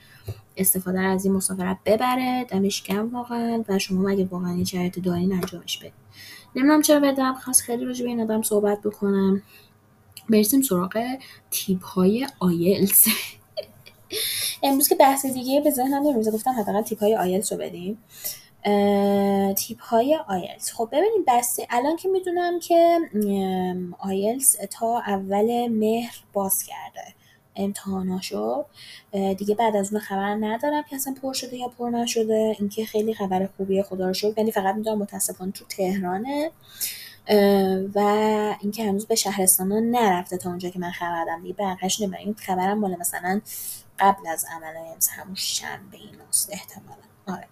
استفاده 0.57 1.01
از 1.01 1.25
این 1.25 1.35
مسافرت 1.35 1.79
ببره. 1.87 2.47
دمش 2.51 2.83
گرم 2.83 3.15
واقعا 3.15 3.65
و 3.69 3.79
شما 3.79 4.03
مگه 4.03 4.25
واقعا 4.25 4.51
این 4.51 4.65
شرایط 4.65 4.99
دارین 4.99 5.33
انجامش 5.33 5.79
بدین. 5.79 5.93
نمی‌دونم 6.57 6.83
چرا 6.83 7.01
بدم 7.01 7.35
خواست 7.35 7.63
خیلی 7.63 7.85
راجع 7.85 8.03
به 8.03 8.09
این 8.09 8.21
آدم 8.21 8.43
صحبت 8.43 8.81
بکنم. 8.81 9.43
برسیم 10.31 10.63
سراغ 10.63 11.17
تیپ 11.51 11.85
های 11.85 12.29
آیلز 12.41 13.05
امروز 14.63 14.89
که 14.89 14.95
بحث 14.95 15.27
دیگه 15.27 15.61
به 15.61 15.71
ذهنم 15.71 16.07
امروز 16.07 16.29
گفتم 16.31 16.51
حداقل 16.51 16.83
تیپ 16.83 17.01
های 17.01 17.17
آیلز 17.17 17.53
رو 17.53 17.59
بدیم. 17.59 17.99
تیپ 19.55 19.81
های 19.81 20.19
آیلز 20.29 20.71
خب 20.71 20.89
ببینید 20.93 21.25
بسته 21.29 21.67
الان 21.71 21.97
که 21.97 22.09
می‌دونم 22.09 22.61
که 22.61 22.99
آیلز 23.99 24.57
تا 24.57 24.99
اول 24.99 25.69
مهر 25.69 26.17
باز 26.33 26.63
کرده. 26.63 27.15
امتحاناشو. 27.57 28.65
دیگه 29.39 29.55
بعد 29.55 29.77
از 29.77 29.93
اون 29.93 30.01
خبر 30.01 30.35
ندارم 30.35 30.83
که 30.91 30.97
اصلا 30.97 31.15
پر 31.23 31.33
شده 31.33 31.57
یا 31.57 31.69
پر 31.69 31.91
نشده. 31.91 32.57
اینکه 32.59 32.85
خیلی 32.85 33.15
خبر 33.15 33.49
خوبیه 33.57 33.83
خدا 33.83 34.07
رو 34.07 34.15
شد 34.15 34.35
ولی 34.37 34.53
فقط 34.53 34.75
می‌دونم 34.75 34.99
متاسفانه 34.99 35.53
تو 35.53 35.65
تهرانه. 35.65 36.51
و 37.95 37.99
اینکه 38.61 38.85
هنوز 38.85 39.07
به 39.07 39.15
شهرستان 39.15 39.73
نرفته 39.73 40.37
تا 40.37 40.51
اونجا 40.51 40.69
که 40.69 40.79
من 40.79 40.91
خبر 40.91 41.25
دارم 41.25 41.43
دیگه 41.43 41.55
نمی‌دونم 42.01 42.25
این 42.25 42.35
خبرم 42.35 42.79
مال 42.79 42.97
مثلا 43.01 43.41
قبل 43.99 44.27
از 44.29 44.47
عمل 44.57 44.75
همون 45.09 45.35
شنبه 45.35 45.97
ایناست 45.97 46.51
احتمالا. 46.53 47.03
آره. 47.27 47.49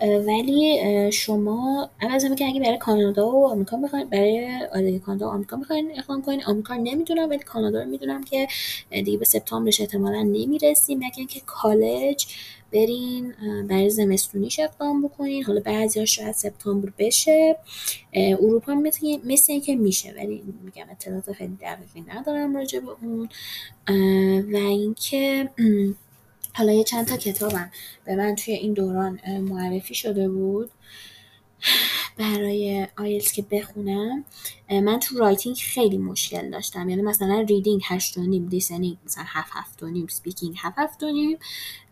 ولی 0.00 0.80
شما 1.12 1.90
اول 2.02 2.14
از 2.14 2.24
که 2.38 2.44
اگه 2.46 2.60
برای 2.60 2.78
کانادا 2.78 3.30
و 3.30 3.46
آمریکا 3.46 3.76
می‌خواین 3.76 4.08
برای 4.08 4.48
آره 4.74 4.98
کانادا 4.98 5.26
و 5.26 5.30
آمریکا 5.30 5.56
می‌خواین 5.56 5.92
اقدام 5.98 6.22
کنین. 6.22 6.44
آمریکا 6.44 6.74
نمی‌دونم 6.74 7.30
ولی 7.30 7.38
کانادا 7.38 7.82
رو 7.82 7.88
می‌دونم 7.88 8.24
که 8.24 8.48
دیگه 8.90 9.18
به 9.18 9.24
سپتامبرش 9.24 9.80
احتمالا 9.80 10.22
نمی‌رسیم. 10.22 10.98
مگر 10.98 11.10
اینکه 11.16 11.40
کالج 11.46 12.26
برین 12.72 13.34
برای 13.68 13.90
زمستونیش 13.90 14.60
اقدام 14.60 15.02
بکنین. 15.02 15.44
حالا 15.44 15.60
بعضی 15.60 16.00
ها 16.00 16.06
شاید 16.06 16.32
سپتامبر 16.34 16.88
بشه. 16.98 17.56
اروپا 18.14 18.74
مثل 19.24 19.52
اینکه 19.52 19.76
میشه 19.76 20.14
ولی 20.16 20.42
میگم 20.64 20.86
اطلاعات 20.90 21.32
خیلی 21.32 21.56
دقیقی 21.60 22.04
ندارم 22.14 22.56
راجع 22.56 22.80
به 22.80 22.88
اون. 23.02 23.28
و 24.52 24.56
اینکه 24.56 25.48
حالا 26.54 26.72
یه 26.72 26.84
چند 26.84 27.06
تا 27.06 27.16
کتابم 27.16 27.70
به 28.04 28.16
من 28.16 28.34
توی 28.34 28.54
این 28.54 28.72
دوران 28.72 29.20
معرفی 29.40 29.94
شده 29.94 30.28
بود 30.28 30.70
برای 32.18 32.86
آیلز 32.98 33.32
که 33.32 33.42
بخونم. 33.42 34.24
من 34.70 34.98
تو 34.98 35.18
writing 35.18 35.56
خیلی 35.56 35.98
مشکل 35.98 36.50
داشتم. 36.50 36.88
یعنی 36.88 37.02
مثلا 37.02 37.40
reading 37.48 37.82
هشت 37.84 38.18
و 38.18 38.22
نیم 38.22 38.48
listening 38.48 38.96
مثلا 39.06 39.24
هفت 39.26 39.52
هفت 39.54 39.82
و 39.82 39.86
نیم 39.86 40.06
speaking 40.06 40.54
هفت 40.58 40.78
هفت 40.78 41.02
و 41.02 41.12
نیم 41.12 41.38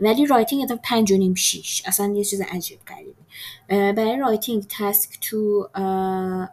ولی 0.01 0.27
writing 0.27 0.63
اتا 0.63 0.77
پنج 0.85 1.13
و 1.13 1.17
نیم 1.17 1.35
شیش. 1.35 1.83
اصلا 1.87 2.15
یه 2.17 2.25
چیز 2.25 2.41
عجیب 2.41 2.79
غریبی 2.87 3.25
برای 3.69 4.19
writing 4.19 4.65
task 4.69 5.19
two 5.21 5.69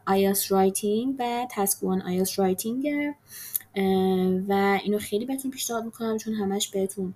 IELTS 0.07 0.51
writing 0.51 1.15
و 1.19 1.47
task 1.51 1.83
one 1.83 2.01
IELTS 2.01 2.39
writing. 2.39 2.88
و 4.48 4.79
اینو 4.84 5.00
خیلی 5.00 5.25
بهتون 5.25 5.51
پیشنهاد 5.51 5.86
می‌کنم 5.86 6.17
چون 6.17 6.34
همش 6.34 6.67
بهتون 6.70 7.13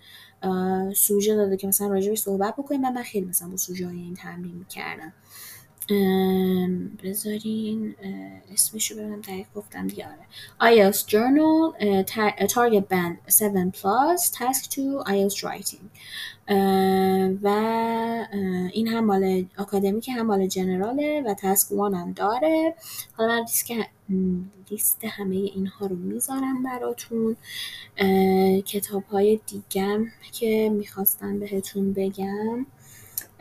سوژه 0.94 1.36
داده 1.36 1.58
که 1.58 1.68
مثلا 1.68 1.88
راجبش 1.88 2.20
صحبت 2.20 2.56
بکنیم. 2.56 2.86
و 2.86 2.92
من 2.92 3.04
خیلی 3.04 3.25
مثلا 3.25 3.50
با 3.50 3.58
سوژه 3.58 3.88
های 3.88 3.98
این 3.98 4.13
تمرین 4.16 4.56
می‌کردم. 4.56 5.13
بذارین 7.03 7.96
اسمشو 8.53 8.96
ببینم 8.96 9.22
دقیق 9.22 9.48
گفتم 9.55 9.88
دیگه 9.88 10.05
آره. 10.05 10.91
IELTS 10.91 10.98
Journal 10.98 11.75
Target 12.48 12.84
Band 12.93 13.41
7 13.41 13.75
Plus 13.75 14.31
Task 14.31 14.75
2 14.75 15.03
IELTS 15.05 15.36
Writing. 15.36 15.84
و 17.43 17.48
این 18.74 18.88
هم 18.88 19.05
مال 19.05 19.46
آکادمی 19.58 20.01
که 20.01 20.13
هم 20.13 20.25
مال 20.25 20.48
جنراله 20.48 21.24
و 21.25 21.34
تسک 21.34 21.72
وان 21.72 21.93
هم 21.93 22.12
داره. 22.12 22.75
حالا 23.13 23.36
من 23.36 23.41
لیست, 23.41 23.67
لیست 24.72 25.05
همه 25.05 25.36
اینها 25.36 25.86
رو 25.86 25.96
می‌ذارم 25.96 26.63
براتون. 26.63 27.36
کتاب 28.65 29.03
های 29.03 29.39
دیگم 29.48 30.05
که 30.31 30.69
می‌خواستم 30.74 31.39
بهتون 31.39 31.93
بگم. 31.93 32.65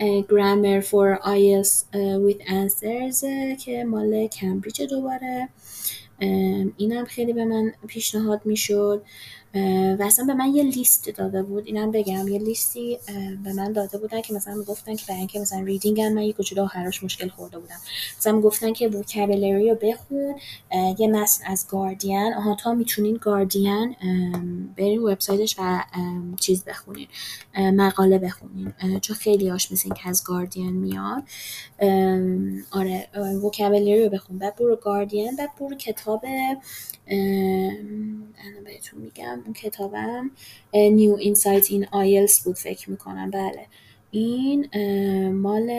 Grammar 0.00 0.80
for 0.82 1.18
IELTS 1.24 1.84
with 2.24 2.40
Answers 2.46 3.24
که 3.64 3.84
مال 3.84 4.26
کمبریج 4.26 4.82
دوباره. 4.82 5.48
اینم 6.76 7.04
خیلی 7.04 7.32
به 7.32 7.44
من 7.44 7.72
پیشنهاد 7.86 8.40
می‌شد. 8.44 9.02
و 9.54 10.02
اصلا 10.02 10.24
به 10.24 10.34
من 10.34 10.54
یه 10.54 10.62
لیست 10.62 11.08
داده 11.10 11.42
بود 11.42 11.66
اینم 11.66 11.90
بگم 11.90 12.28
یه 12.28 12.38
لیستی 12.38 12.98
به 13.44 13.52
من 13.52 13.72
داده 13.72 13.98
بودن 13.98 14.20
که 14.20 14.34
مثلا 14.34 14.54
می‌گفتن 14.54 14.96
که 14.96 15.04
برای 15.08 15.18
اینکه 15.18 15.40
مثلا 15.40 15.60
ریدینگ 15.60 16.00
هم 16.00 16.12
من 16.12 16.22
یه 16.22 16.32
کجا 16.32 16.64
آخرش 16.64 17.04
مشکل 17.04 17.28
خورده 17.28 17.58
بودم. 17.58 17.76
مثلا 18.18 18.32
می‌گفتن 18.32 18.72
که 18.72 18.88
وکابلری 18.88 19.70
رو 19.70 19.74
بخون 19.82 20.34
یه 20.98 21.08
مثل 21.08 21.44
از 21.46 21.66
گاردین 21.68 22.34
آها 22.34 22.54
تا 22.54 22.74
می‌تونین 22.74 23.18
گاردین 23.22 23.96
برین 24.76 25.02
وبسایتش 25.02 25.56
و 25.58 25.84
چیز 26.40 26.64
بخونین 26.64 27.08
مقاله 27.56 28.18
بخونین 28.18 28.72
چون 29.00 29.16
خیلی 29.16 29.48
هاش 29.48 29.72
مثل 29.72 29.94
که 29.94 30.08
از 30.08 30.24
گاردین 30.24 30.72
میاد 30.72 31.22
آره 32.70 33.08
وکابلری 33.44 34.04
رو 34.04 34.10
بخون 34.10 34.38
بعد 34.38 34.56
برو 34.56 34.76
گاردین 34.76 35.36
بعد 35.36 35.50
برو 35.60 35.74
کتاب 35.74 36.24
الان 38.38 38.64
بهتون 38.64 39.00
میگم 39.00 39.40
اون 39.48 39.54
کتابم 39.54 40.30
نیو 40.74 41.14
اینسایت 41.14 41.70
این 41.70 41.86
آیلز 41.92 42.40
بود 42.40 42.56
فکر 42.56 42.90
می‌کنم. 42.90 43.30
بله. 43.30 43.66
این 44.10 44.68
مال 45.30 45.70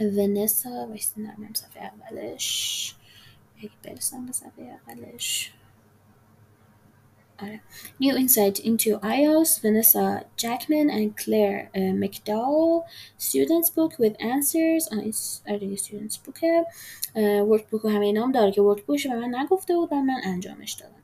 ونسا 0.00 0.86
ویستی 0.92 1.22
نرمیم 1.22 1.52
صفحه 1.54 1.82
اولش. 1.82 2.94
اگه 3.58 3.70
برسم 3.82 4.26
به 4.26 4.32
صفحه 4.32 4.78
اولش. 4.88 5.52
آره. 7.42 7.60
New 8.02 8.14
Insight 8.14 8.58
into 8.58 8.90
IELTS 9.00 9.52
Vanessa 9.62 10.24
Jackman 10.42 10.88
and 10.98 11.16
Claire 11.22 11.70
uh, 11.74 11.94
McDowell. 12.02 12.84
Students 13.18 13.70
Book 13.76 13.92
with 14.02 14.16
Answers 14.20 14.92
آره 15.48 15.76
Students 15.76 16.16
Book 16.26 16.44
ورک 17.16 17.66
بوک 17.66 17.84
همه 17.84 18.06
اینا 18.06 18.24
هم 18.24 18.32
داره 18.32 18.52
که 18.52 18.62
ورک 18.62 18.82
بوکش 18.82 19.06
به 19.06 19.14
من 19.14 19.34
نگفته 19.34 19.76
بود 19.76 19.92
و 19.92 19.94
من 19.94 20.20
انجامش 20.24 20.72
دادم. 20.72 21.02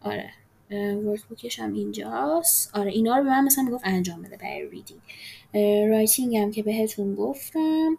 آره. 0.00 0.30
workbook 0.72 1.22
ش 1.24 1.58
هم 1.58 1.72
اینجاست. 1.72 2.76
آره 2.76 2.90
اینا 2.90 3.16
رو 3.16 3.24
به 3.24 3.30
من 3.30 3.44
مثلا 3.44 3.64
می‌گفت 3.64 3.84
انجام 3.86 4.22
بده 4.22 4.36
برای 4.36 4.68
reading 4.68 5.00
writing 5.90 6.36
هم 6.36 6.50
که 6.50 6.62
بهتون 6.62 7.14
گفتم. 7.14 7.98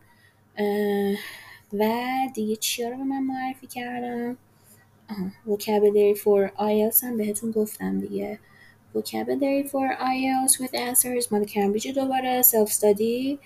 و 1.73 1.89
دیگه 2.33 2.55
چیا 2.55 2.89
رو 2.89 2.97
به 2.97 3.03
من 3.03 3.23
معرفی 3.23 3.67
کردم 3.67 4.37
vocabulary 5.47 6.17
for 6.17 6.49
IELTS 6.57 7.03
هم 7.03 7.17
بهتون 7.17 7.51
گفتم 7.51 7.99
دیگه. 7.99 8.39
vocabulary 8.95 9.67
for 9.67 9.97
IELTS 9.99 10.53
with 10.61 10.73
answers 10.73 11.31
مال 11.31 11.45
کمبریج 11.45 11.87
دوباره 11.87 12.41
self 12.41 12.69
study 12.69 13.37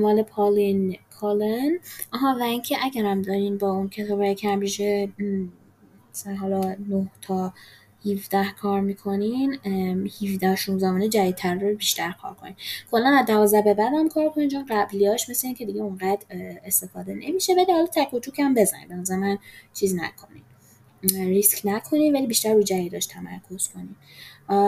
مال 0.00 0.22
Pauline 0.22 0.96
Cullen 1.10 1.78
آها 2.12 2.36
و 2.40 2.42
اینکه 2.42 2.76
اگرم 2.82 3.22
دارین 3.22 3.58
با 3.58 3.70
اون 3.70 3.88
کتاب 3.88 4.32
کمبریج 4.32 4.82
مثلا 6.14 6.34
حالا 6.34 6.76
9 6.88 7.10
تا 7.20 7.52
17 8.06 8.52
کار 8.52 8.80
می‌کنین 8.80 9.58
17 10.22 10.56
16 10.56 10.78
زمانه 10.78 11.08
جدیدتر 11.08 11.54
رو 11.54 11.74
بیشتر 11.74 12.14
کار 12.22 12.34
کنین. 12.34 12.54
کلا 12.90 13.18
از 13.18 13.26
12 13.26 13.62
به 13.62 13.74
بعدم 13.74 14.08
کار 14.08 14.28
کنین 14.28 14.48
چون 14.48 14.66
قبلیاش 14.70 15.30
مثل 15.30 15.46
اینکه 15.46 15.66
دیگه 15.66 15.82
اونقدر 15.82 16.26
استفاده 16.64 17.14
نمیشه 17.14 17.52
ولی 17.54 17.72
حالا 17.72 17.86
تک 17.86 18.14
و 18.14 18.18
توک 18.18 18.40
هم 18.40 18.54
بزنین. 18.54 18.88
به 18.88 19.16
من 19.16 19.38
چیز 19.74 19.94
نکنین. 19.94 20.42
ریسک 21.02 21.60
نکنین 21.64 22.16
ولی 22.16 22.26
بیشتر 22.26 22.54
رو 22.54 22.62
جدیداش 22.62 23.06
تمرکز 23.06 23.68
کنین. 23.68 23.96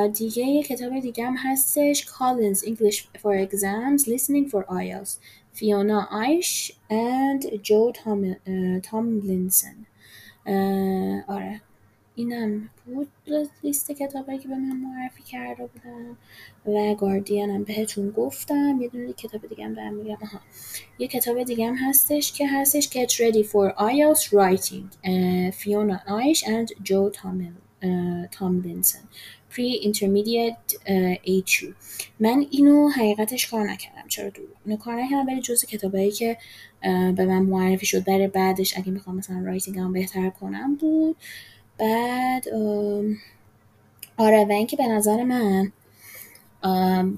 دیگه 0.09 0.43
یه 0.43 0.63
کتاب 0.63 1.01
دیگه 1.01 1.25
هم 1.27 1.37
هستش 1.37 2.07
Collins 2.07 2.59
English 2.59 2.97
for 2.97 3.47
Exams 3.49 4.03
Listening 4.07 4.51
for 4.51 4.63
IELTS 4.65 5.11
فیونا 5.53 6.09
آیش 6.11 6.73
and 6.91 7.55
جو 7.63 7.93
تاملینسن 8.83 9.87
آره. 11.29 11.61
اینم 12.21 12.69
بود. 12.87 13.09
لیست 13.63 13.93
کتابایی 13.93 14.39
که 14.39 14.49
به 14.49 14.55
من 14.55 14.77
معرفی 14.77 15.23
کرده 15.23 15.67
بودم 15.67 16.17
و 16.67 16.95
گاردین 16.95 17.51
هم 17.51 17.65
بهتون 17.65 18.11
گفتم. 18.11 18.79
یه 18.81 18.89
دونه 18.89 19.13
کتاب 19.13 19.47
دیگه 19.47 19.65
هم 19.65 19.75
دارم 19.75 19.95
میگم. 19.95 20.19
آها. 20.23 20.41
یه 20.99 21.09
کتاب 21.09 21.43
دیگه 21.43 21.67
هم 21.67 21.75
هستش 21.75 22.33
که 22.33 22.49
هستش 22.49 22.89
Get 22.89 23.11
Ready 23.11 23.45
for 23.45 23.75
IELTS 23.79 24.25
Writing. 24.25 25.09
فیونا 25.53 26.01
آیش 26.09 26.45
and 26.45 26.83
جو 26.83 27.11
تاملینسن 28.31 28.99
پری 29.51 29.93
intermediate 29.93 30.75
A2 31.27 31.67
من 32.21 32.47
اینو 32.51 32.89
حقیقتش 32.89 33.51
کار 33.51 33.71
نکردم. 33.71 34.09
چرا 34.09 34.29
دور 34.29 34.49
اینو 34.67 34.77
کار 34.77 35.03
نکردم 35.03 35.27
ولی 35.27 35.41
جزء 35.41 35.67
کتابایی 35.67 36.11
که 36.11 36.37
به 37.17 37.25
من 37.25 37.43
معرفی 37.43 37.87
شد. 37.87 38.05
برای 38.05 38.29
بعدش 38.29 38.79
اگه 38.79 38.91
می‌خوام 38.91 39.17
مثلا 39.17 39.43
writing 39.45 39.79
هم 39.79 39.93
بهتر 39.93 40.31
کنم 40.31 40.75
بود. 40.75 41.17
بعد 41.81 42.49
آره 44.17 44.45
و 44.45 44.53
اینکه 44.53 44.77
به 44.77 44.87
نظر 44.87 45.25
من 45.25 45.73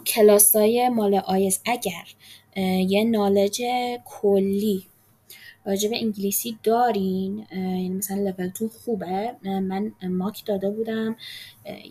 کلاسای 0.07 0.89
مال 0.89 1.15
آیس 1.15 1.61
اگر 1.65 2.09
یه 2.89 3.05
knowledge 3.05 3.63
کلی 4.05 4.87
راجع 5.65 5.91
به 5.91 5.97
انگلیسی 6.03 6.59
دارین 6.63 7.47
یعنی 7.53 7.89
مثلا 7.89 8.17
لول 8.17 8.49
تو 8.49 8.69
خوبه. 8.69 9.37
من 9.43 9.93
mock 10.03 10.45
داده 10.47 10.71
بودم 10.71 11.17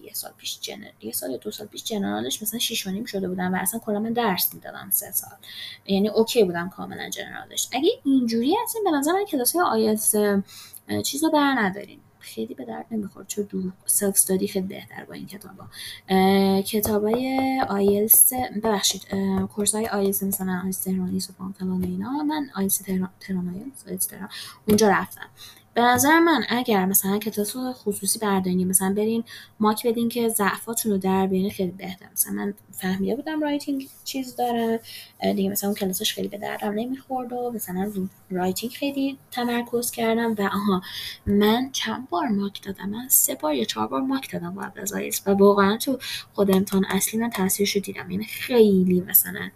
یه 0.04 0.14
سال 0.14 0.32
پیش 0.38 0.60
gener 0.60 0.92
یه 1.02 1.12
سال 1.12 1.32
یا 1.32 1.38
دو 1.38 1.52
سال 1.52 1.68
پیش 1.68 1.84
general 1.84 2.29
ش 2.29 2.42
مثلا 2.42 2.60
6 2.60 2.88
و 2.88 2.92
نیم 2.92 3.06
شده 3.06 3.28
بودم 3.28 3.54
و 3.54 3.58
اصلا 3.58 3.80
کلا 3.80 4.00
من 4.00 4.14
درس 4.14 4.54
می‌دادم 4.54 4.90
سه 4.92 5.12
سال. 5.12 5.38
یعنی 5.86 6.10
okay 6.10 6.44
بودم 6.44 6.70
کاملا 6.70 7.10
general 7.10 7.50
ش. 7.50 7.68
اگه 7.72 7.90
اینجوری 8.06 8.56
هستین 8.64 8.84
به 8.84 8.92
نظر 8.92 9.12
من 9.12 9.26
کلاس 9.26 9.56
های 9.56 9.66
آیلتس 9.66 10.16
چیز 11.04 11.24
رو 11.24 11.30
بر 11.30 11.56
ندارین. 11.58 12.00
خیلی 12.22 12.54
به 12.54 12.66
درد 12.66 12.86
نمی‌خورد 12.92 13.28
چون 13.28 13.46
دور 13.50 13.74
self 13.86 14.14
study 14.14 14.48
خیلی 14.48 14.68
بهتر 14.68 15.06
با 15.06 15.14
این 15.14 15.28
کتابا. 15.28 15.66
کتابای 16.62 17.62
آیلتس 17.70 18.34
ببخشید 18.64 19.08
course 19.56 19.76
های 19.76 19.88
آیلتس 19.88 20.24
مثلا 20.24 20.62
آیلتس 20.64 20.84
تهرانی 20.84 21.20
سپان 21.20 21.52
فلان 21.52 21.84
اینا. 21.84 22.24
من 22.24 22.50
آیلتس 22.56 22.78
تهران 22.78 23.10
تهران 23.20 23.72
تهران. 24.10 24.30
اونجا 24.68 24.90
رفتم. 24.90 25.30
به 25.74 25.82
نظر 25.82 26.20
من 26.20 26.44
اگر 26.50 26.86
مثلا 26.86 27.20
کتاب 27.20 27.72
خصوصی 27.74 28.20
بردارین 28.20 28.68
مثلا 28.68 28.94
برین 28.94 29.24
mock 29.60 29.88
بدین 29.88 30.10
که 30.10 30.30
ضعفاتون 30.30 30.92
رو 30.92 30.98
در 30.98 31.28
بیارین 31.28 31.50
خیلی 31.50 31.72
بهتر 31.72 32.06
مثلا 32.12 32.34
من 32.34 32.54
فهمیده 32.72 33.16
بودم 33.16 33.42
writing 33.42 33.90
چیز 34.04 34.36
داره 34.36 34.80
دیگه 35.36 35.50
مثلا 35.50 35.70
اون 35.70 35.78
کلاسش 35.80 36.14
خیلی 36.14 36.28
به 36.28 36.38
دردم 36.38 36.72
نمی‌خورد 36.72 37.34
و 37.34 37.52
مثلا 37.56 37.92
رو 37.96 38.08
writing 38.30 38.74
خیلی 38.74 39.18
تمرکز 39.32 39.92
کردم 39.92 40.36
و 40.38 40.42
آها 40.42 40.82
من 41.26 41.70
چند 41.72 42.10
بار 42.10 42.28
mock 42.28 42.62
دادم؟ 42.64 42.90
من 42.90 43.08
سه 43.10 43.36
بار 43.36 43.56
یا 43.56 43.64
چهار 43.64 43.88
بار 43.88 44.02
mock 44.02 44.32
دادم 44.32 44.56
بعد 44.56 44.80
از 44.80 44.94
آیلتس 44.94 45.28
و 45.28 45.32
واقعا 45.32 45.78
تو 45.78 46.00
خود 46.34 46.56
امتحان 46.56 46.86
اصلی 46.86 47.20
من 47.20 47.30
تاثیرش 47.30 47.76
رو 47.76 47.82
دیدم. 47.82 48.12
یعنی 48.12 48.24
خیلی 48.24 49.02
مثلا 49.02 49.50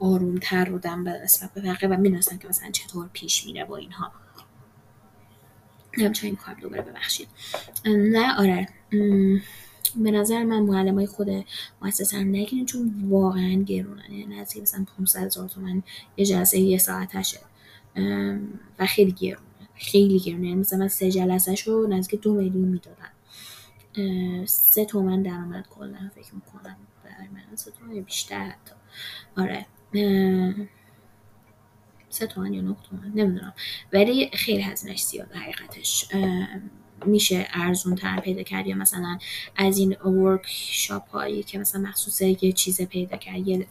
آرومتر 0.00 0.70
بودم 0.70 1.04
به 1.04 1.10
نسبت 1.24 1.50
به 1.54 1.88
و 1.88 1.96
می‌دونستم 1.96 2.38
که 2.38 2.48
مثلا 2.48 2.70
چطور 2.70 3.08
پیش 3.12 3.46
میره 3.46 3.64
با 3.64 3.76
اینها. 3.76 4.12
نمی‌تونم 5.98 6.30
این 6.30 6.36
کار 6.36 6.54
دوباره 6.54 6.82
ببخشید. 6.82 7.28
نه 7.86 8.34
آره. 8.38 8.68
به 9.96 10.10
نظر 10.10 10.44
من 10.44 10.60
معلم 10.60 10.94
های 10.94 11.06
خود 11.06 11.28
مؤسسه 11.82 12.18
رو 12.18 12.24
نگیرین 12.24 12.66
چون 12.66 12.94
واقعا 13.08 13.62
گرونن. 13.66 14.12
یعنی 14.12 14.36
نزدیک 14.36 14.62
مثلا 14.62 14.86
500 14.96 15.20
هزار 15.20 15.48
تومن 15.48 15.82
یه 16.16 16.24
جلسه 16.24 16.58
یه 16.58 16.78
ساعتشه. 16.78 17.40
و 18.78 18.86
خیلی 18.86 19.12
گرونه. 19.12 19.44
خیلی 19.74 20.18
گرونه. 20.18 20.48
یعنی 20.48 20.60
مثلا 20.60 20.78
من 20.78 20.88
سه 20.88 21.10
جلسه 21.10 21.54
رو 21.66 21.86
نزدیک 21.86 22.20
دو 22.20 22.34
میلیون 22.34 22.68
می‌دادن 22.68 23.10
سه 24.46 24.84
تومن 24.84 25.22
درآمد 25.22 25.66
کلا 25.70 26.10
فکر 26.14 26.34
می‌کنم. 26.34 26.76
برای 27.04 27.28
من 27.34 27.56
سه 27.56 27.70
تومن 27.70 28.00
بیشتر 28.00 28.44
حتی. 28.44 28.74
آره. 29.36 29.66
سه 32.10 32.26
تومن 32.26 32.54
یا 32.54 32.62
نه 32.62 32.76
تومن 32.90 33.12
نمی‌دونم. 33.14 33.54
ولی 33.92 34.30
خیلی 34.32 34.62
هزینهش 34.62 35.02
زیاده 35.02 35.38
حقیقتش. 35.38 36.08
میشه 37.06 37.48
ارزون 37.52 37.94
تر 37.94 38.20
پیدا 38.20 38.42
کرد 38.42 38.66
یا 38.66 38.76
مثلا 38.76 39.18
از 39.56 39.78
این 39.78 39.96
workshop 39.96 41.08
هایی 41.08 41.42
که 41.42 41.58
مثلا 41.58 41.80
مخصوص 41.80 42.20
یه 42.20 42.52
چیز 42.52 42.82
پیدا 42.82 43.16
کرد 43.16 43.48
یه 43.48 43.66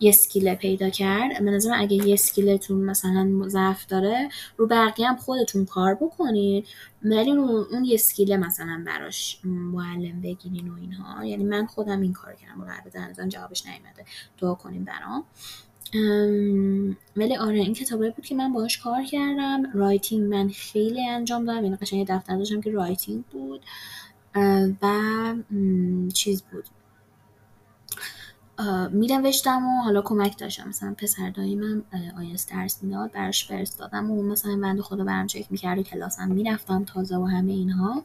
یه 0.00 0.12
skill 0.12 0.54
پیدا 0.54 0.90
کرد 0.90 1.44
به 1.44 1.50
نظرم 1.50 1.80
اگه 1.80 2.08
یه 2.08 2.16
skill 2.16 2.59
تون 2.59 2.84
مثلا 2.84 3.48
ضعف 3.48 3.86
داره 3.86 4.28
رو 4.56 4.66
بقیه 4.66 5.08
هم 5.08 5.16
خودتون 5.16 5.64
کار 5.64 5.94
بکنید 5.94 6.66
ولی 7.02 7.32
رو 7.32 7.66
اون 7.70 7.84
یه 7.84 7.96
skill 7.96 8.36
مثلا 8.36 8.82
براش 8.86 9.40
معلم 9.44 10.20
بگیرین 10.20 10.68
و 10.68 10.74
اینها. 10.74 11.24
یعنی 11.24 11.44
من 11.44 11.66
خودم 11.66 12.00
این 12.00 12.12
کار 12.12 12.34
کردم 12.34 12.60
و 12.60 12.64
قرار 12.64 13.28
جوابش 13.28 13.66
نیومده. 13.66 14.04
دعا 14.38 14.54
کنیم 14.54 14.84
برام. 14.84 15.24
ولی 17.16 17.36
آره 17.36 17.58
این 17.58 17.74
کتابایی 17.74 18.10
بود 18.10 18.24
که 18.24 18.34
من 18.34 18.52
باهاش 18.52 18.78
کار 18.78 19.02
کردم. 19.04 19.62
writing 19.74 20.34
من 20.34 20.48
خیلی 20.48 21.08
انجام 21.08 21.44
دادم 21.44 21.64
یعنی 21.64 21.76
قشنگ 21.76 22.06
دفتر 22.08 22.36
داشتم 22.36 22.60
که 22.60 22.70
writing 22.70 23.24
بود. 23.24 23.60
و 24.82 25.34
چیز 26.14 26.42
بود. 26.42 26.64
نوشتم 28.92 29.66
و 29.66 29.82
حالا 29.82 30.02
کمک 30.02 30.38
داشتم. 30.38 30.68
مثلا 30.68 30.94
پسر 30.98 31.30
داییمم 31.30 31.84
آیلتس 32.18 32.46
درس 32.46 32.82
می‌داد 32.82 33.12
براش 33.12 33.46
فرستادم 33.46 34.10
و 34.10 34.22
مثلا 34.22 34.56
بنده 34.56 34.80
خدا 34.80 35.04
برام 35.04 35.26
چک 35.26 35.46
می‌کرد 35.50 35.78
و 35.78 35.82
کلاسم 35.82 36.28
می‌رفتم 36.28 36.84
تازه 36.84 37.16
و 37.16 37.24
همه 37.24 37.52
اینها. 37.52 38.02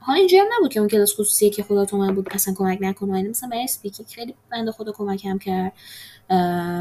حالا 0.00 0.18
اینجوری 0.18 0.40
هم 0.42 0.46
نبود 0.58 0.72
که 0.72 0.80
اون 0.80 0.88
کلاس 0.88 1.12
خصوصیه 1.12 1.50
که 1.50 1.62
خدا 1.62 1.84
تو 1.84 1.96
من 1.96 2.14
بود 2.14 2.34
مثلا 2.34 2.54
کمک 2.54 2.78
نکنه 2.80 3.16
یعنی 3.16 3.28
مثلا 3.28 3.48
برای 3.48 3.64
speaking 3.64 4.08
خیلی 4.08 4.34
بنده 4.50 4.70
خدا 4.70 4.92
کمکم 4.92 5.38
کرد 5.38 5.72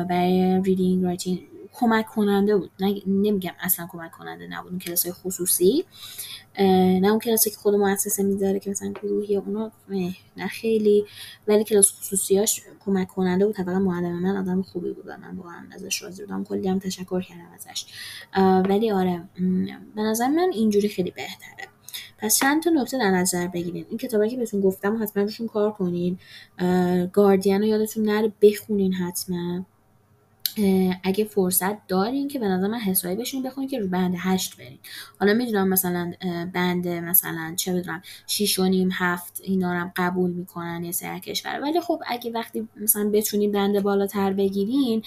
برای 0.10 0.62
reading 0.64 1.04
writing 1.04 1.51
کمک 1.74 2.06
کننده 2.06 2.58
بود. 2.58 2.72
نمیگم 3.08 3.52
اصلا 3.60 3.88
کمک 3.92 4.12
کننده 4.12 4.48
نبود 4.48 4.72
اون 4.72 4.80
کلاس 4.80 5.04
های 5.04 5.14
خصوصی 5.14 5.86
نه 6.60 7.08
اون 7.08 7.20
کلاسی 7.20 7.50
که 7.50 7.58
خود 7.58 7.76
مؤسسه 7.76 8.24
می‌ذاره 8.24 8.60
که 8.60 8.70
مثلا 8.70 8.94
گروهی 9.04 9.36
اونا 9.36 9.72
نه 10.38 10.48
خیلی. 10.48 11.06
ولی 11.48 11.64
کلاس 11.64 11.92
خصوصیاش 11.92 12.62
کمک 12.86 13.08
کننده 13.08 13.46
بود. 13.46 13.56
اتفاقا 13.56 13.80
معلم 13.80 14.20
من 14.20 14.38
آدم 14.38 14.62
خوبی 14.62 14.94
بود 14.94 15.10
من 15.10 15.36
واقعا 15.38 15.68
ازش 15.72 16.02
راضی 16.02 16.26
بودم. 16.26 16.44
کلی 16.44 16.68
هم 16.68 16.80
تشکر 16.80 17.22
کردم 17.22 17.50
ازش. 17.56 17.86
ولی 18.70 18.92
آره 18.92 19.24
به 19.96 20.02
نظر 20.02 20.28
من 20.28 20.50
اینجوری 20.54 20.90
خیلی 20.90 21.12
بهتره. 21.12 21.68
پس 22.18 22.40
چند 22.40 22.64
تا 22.64 22.70
نکته 22.70 22.98
در 22.98 23.12
نظر 23.12 23.48
بگیرید 23.48 23.86
این 23.90 23.98
کتابی 23.98 24.30
که 24.30 24.38
بهتون 24.38 24.62
گفتم 24.62 25.04
حتما 25.04 25.24
روشون 25.24 25.48
کار 25.48 25.72
کنین. 25.72 26.20
گاردین 27.14 27.62
رو 27.62 27.68
یادتون 27.68 28.04
نره 28.04 28.34
بخونین 28.42 28.94
حتما. 28.94 29.66
اگه 31.04 31.26
فرصت 31.26 31.88
دارین 31.88 32.28
که 32.28 32.40
به 32.40 32.48
نظر 32.48 32.68
من 32.68 32.80
حسابی 32.80 33.16
بشین 33.16 33.44
بخونین 33.44 33.70
که 33.70 33.80
رو 33.80 33.88
بند 33.88 34.14
هشت 34.18 34.58
برین. 34.58 34.80
حالا 35.20 35.34
می‌دونم 35.34 35.68
مثلا 35.68 36.14
بند 36.54 36.88
مثلا 36.88 37.54
چه 37.56 37.74
بدونم 37.74 38.02
شیش 38.28 38.60
و 38.60 38.66
نیم 38.66 38.90
هفت 38.94 39.42
اینا 39.44 39.70
هم 39.70 39.92
قبول 39.96 40.32
می‌کنن 40.32 40.84
یه 40.84 40.92
سری 40.92 41.20
کشور. 41.20 41.60
ولی 41.62 41.82
خب 41.82 42.02
اگه 42.08 42.32
وقتی 42.32 42.68
مثلا 42.76 43.10
بتونین 43.10 43.52
بند 43.52 43.80
بالاتر 43.82 44.34
بگیرین 44.34 45.04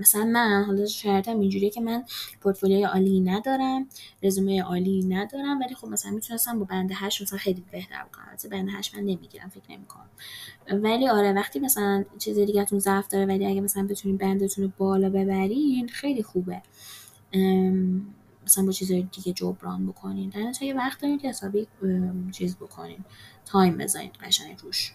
مثلا 0.00 0.24
من 0.24 0.64
حالا 0.66 0.86
شرطم 0.86 1.40
اینجوریه 1.40 1.70
که 1.70 1.80
من 1.80 2.04
پورتفولیوی 2.40 2.84
عالی 2.84 3.20
ندارم 3.20 3.88
رزومه 4.22 4.62
عالی 4.62 5.04
ندارم 5.04 5.60
ولی 5.60 5.74
خب 5.74 5.88
مثلا 5.88 6.10
می‌تونستم 6.12 6.58
با 6.58 6.64
بند 6.64 6.90
هشت 6.94 7.22
مثلا 7.22 7.38
خیلی 7.38 7.64
بهتر 7.72 8.04
بکنم. 8.04 8.24
بند 8.50 8.68
هشت 8.78 8.94
من 8.94 9.00
نمی‌گیرم 9.00 9.48
فکر 9.48 9.72
نمی‌کنم. 9.72 10.10
ولی 10.72 11.08
آره 11.08 11.32
وقتی 11.32 11.60
مثلا 11.60 12.04
چیز 12.18 12.38
دیگهتون 12.38 12.78
ضعف 12.78 13.08
داره 13.08 13.26
ولی 13.26 13.46
اگه 13.46 13.60
مثلا 13.60 13.86
بتونین 13.86 14.16
بندتون 14.16 14.64
رو 14.64 14.70
بالا 14.78 15.10
ببرین 15.10 15.88
خیلی 15.88 16.22
خوبه. 16.22 16.62
مثلا 18.44 18.66
با 18.66 18.72
چیزهای 18.72 19.02
دیگه 19.02 19.32
جبران 19.32 19.86
بکنین. 19.86 20.30
در 20.30 20.62
یه 20.62 20.74
وقت 20.74 21.00
دارین 21.00 21.18
که 21.18 21.28
حسابی 21.28 21.66
چیز 22.32 22.56
بکنین. 22.56 22.98
تایم 23.46 23.76
بذارین 23.76 24.10
قشنگ 24.22 24.58
روش. 24.62 24.92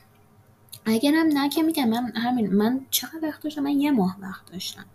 اگرم 0.85 1.27
نه 1.27 1.49
که 1.49 1.63
میگم 1.63 1.89
من 1.89 2.11
همین 2.15 2.53
من 2.53 2.85
چقدر 2.89 3.19
وقت 3.23 3.43
داشتم؟ 3.43 3.61
من 3.61 3.79
یه 3.79 3.91
ماه 3.91 4.17
وقت 4.21 4.51
داشتم. 4.51 4.85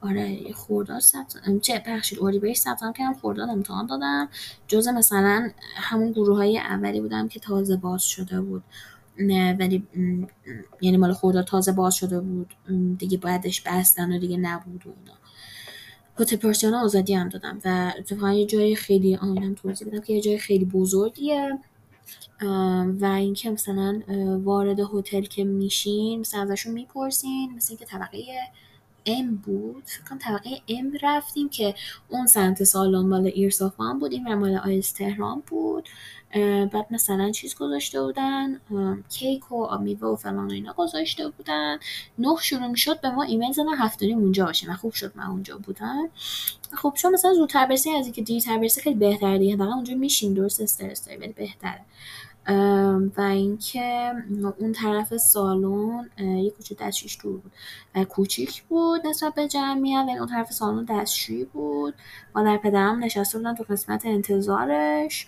آره 0.00 0.52
خرداد 0.52 1.00
ثبت 1.00 1.60
چه 1.62 1.82
بخشید 1.86 2.18
اردیبهشت 2.22 2.62
ثبت 2.62 2.82
نام 2.82 2.92
کردم 2.92 3.14
خرداد 3.14 3.48
امتحان 3.48 3.86
دادم. 3.86 4.28
جز 4.66 4.88
مثلا 4.88 5.50
همون 5.76 6.12
گروه 6.12 6.36
های 6.36 6.58
اولی 6.58 7.00
بودم 7.00 7.28
که 7.28 7.40
تازه 7.40 7.76
باز 7.76 8.02
شده 8.02 8.40
بود. 8.40 8.62
ولی 9.58 9.86
یعنی 10.80 10.96
مال 10.96 11.12
خرداد 11.12 11.44
تازه 11.44 11.72
باز 11.72 11.94
شده 11.94 12.20
بود. 12.20 12.54
دیگه 12.98 13.18
بعدش 13.18 13.60
بستن 13.60 14.12
و 14.12 14.18
دیگه 14.18 14.36
نبود 14.36 14.86
و 14.86 14.90
اینا. 14.90 15.18
هتل 16.20 16.36
پرسیانا 16.36 16.80
آزادی 16.80 17.14
هم 17.14 17.28
دادم. 17.28 17.58
و 17.64 17.92
اتفاقا 17.98 18.32
یه 18.32 18.46
جای 18.46 18.76
خیلی 18.76 19.16
آینم 19.16 19.54
توضیح 19.54 19.88
بدم 19.88 20.00
که 20.00 20.12
یه 20.12 20.20
جای 20.20 20.38
خیلی 20.38 20.64
بزرگیه. 20.64 21.58
و 23.00 23.04
اینکه 23.04 23.50
مثلا 23.50 24.00
وارد 24.42 24.80
هتل 24.80 25.22
که 25.22 25.44
میشین 25.44 26.20
مثلا 26.20 26.42
ازشون 26.42 26.72
می‌پرسین 26.72 27.52
مثل 27.56 27.72
اینکه 27.72 27.84
طبقه 27.84 28.24
ام 29.06 29.34
بود. 29.34 29.82
فکر 29.86 30.04
کنم 30.08 30.18
طبقه 30.18 30.50
ام 30.68 30.92
رفتیم 31.02 31.48
که 31.48 31.74
اون 32.08 32.26
سمت 32.26 32.64
سالن 32.64 33.06
مال 33.06 33.26
ایرسافان 33.26 33.98
بودیم 33.98 34.26
و 34.26 34.36
مال 34.36 34.56
آیس 34.56 34.92
تهران 34.92 35.42
بود. 35.46 35.88
بعد 36.72 36.86
مثلا 36.90 37.30
چیز 37.30 37.54
گذاشته 37.54 38.02
بودن 38.02 38.60
کیک 39.08 39.52
و 39.52 39.78
میوه 39.78 40.08
و 40.08 40.16
فلان 40.16 40.48
و 40.48 40.52
اینا 40.52 40.72
گذاشته 40.72 41.28
بودن. 41.28 41.78
نه 42.18 42.36
شروع 42.40 42.66
می‌شد 42.66 43.00
به 43.00 43.10
ما 43.10 43.22
ایمیل 43.22 43.52
زدن 43.52 43.74
هفتونیم 43.78 44.18
اونجا 44.18 44.44
باشیم 44.44 44.70
و 44.70 44.74
خوب 44.74 44.92
شد 44.92 45.12
من 45.14 45.26
اونجا 45.26 45.58
بودم. 45.58 46.08
خب 46.72 46.92
چون 46.96 47.12
مثلا 47.12 47.34
زودتر 47.34 47.66
برسی 47.66 47.90
از 47.90 48.04
اینکه 48.04 48.22
دیرتر 48.22 48.58
برسی 48.58 48.80
خیلی 48.80 48.96
بهتره 48.96 49.38
دیگه. 49.38 49.62
اونجا 49.62 49.94
میشین 49.94 50.34
درست 50.34 50.60
استرس 50.60 51.06
داری 51.06 51.18
ولی 51.18 51.32
بهتره. 51.32 51.80
و 53.16 53.20
اینکه 53.20 54.12
اون 54.58 54.72
طرف 54.72 55.16
سالن 55.16 56.10
یه 56.18 56.50
کوچه 56.50 56.76
دستشویش 56.80 57.18
دور 57.22 57.40
بود. 57.40 57.52
کوچیک 58.04 58.62
بود 58.62 59.06
نسبت 59.06 59.34
به 59.34 59.48
جمعیت 59.48 60.04
و 60.08 60.10
اون 60.10 60.26
طرف 60.26 60.52
سالن 60.52 60.84
دستشویی 60.84 61.44
بود. 61.44 61.94
مادر 62.34 62.56
پدرم 62.56 63.04
نشسته 63.04 63.38
بودن 63.38 63.54
تو 63.54 63.64
قسمت 63.68 64.06
انتظارش. 64.06 65.26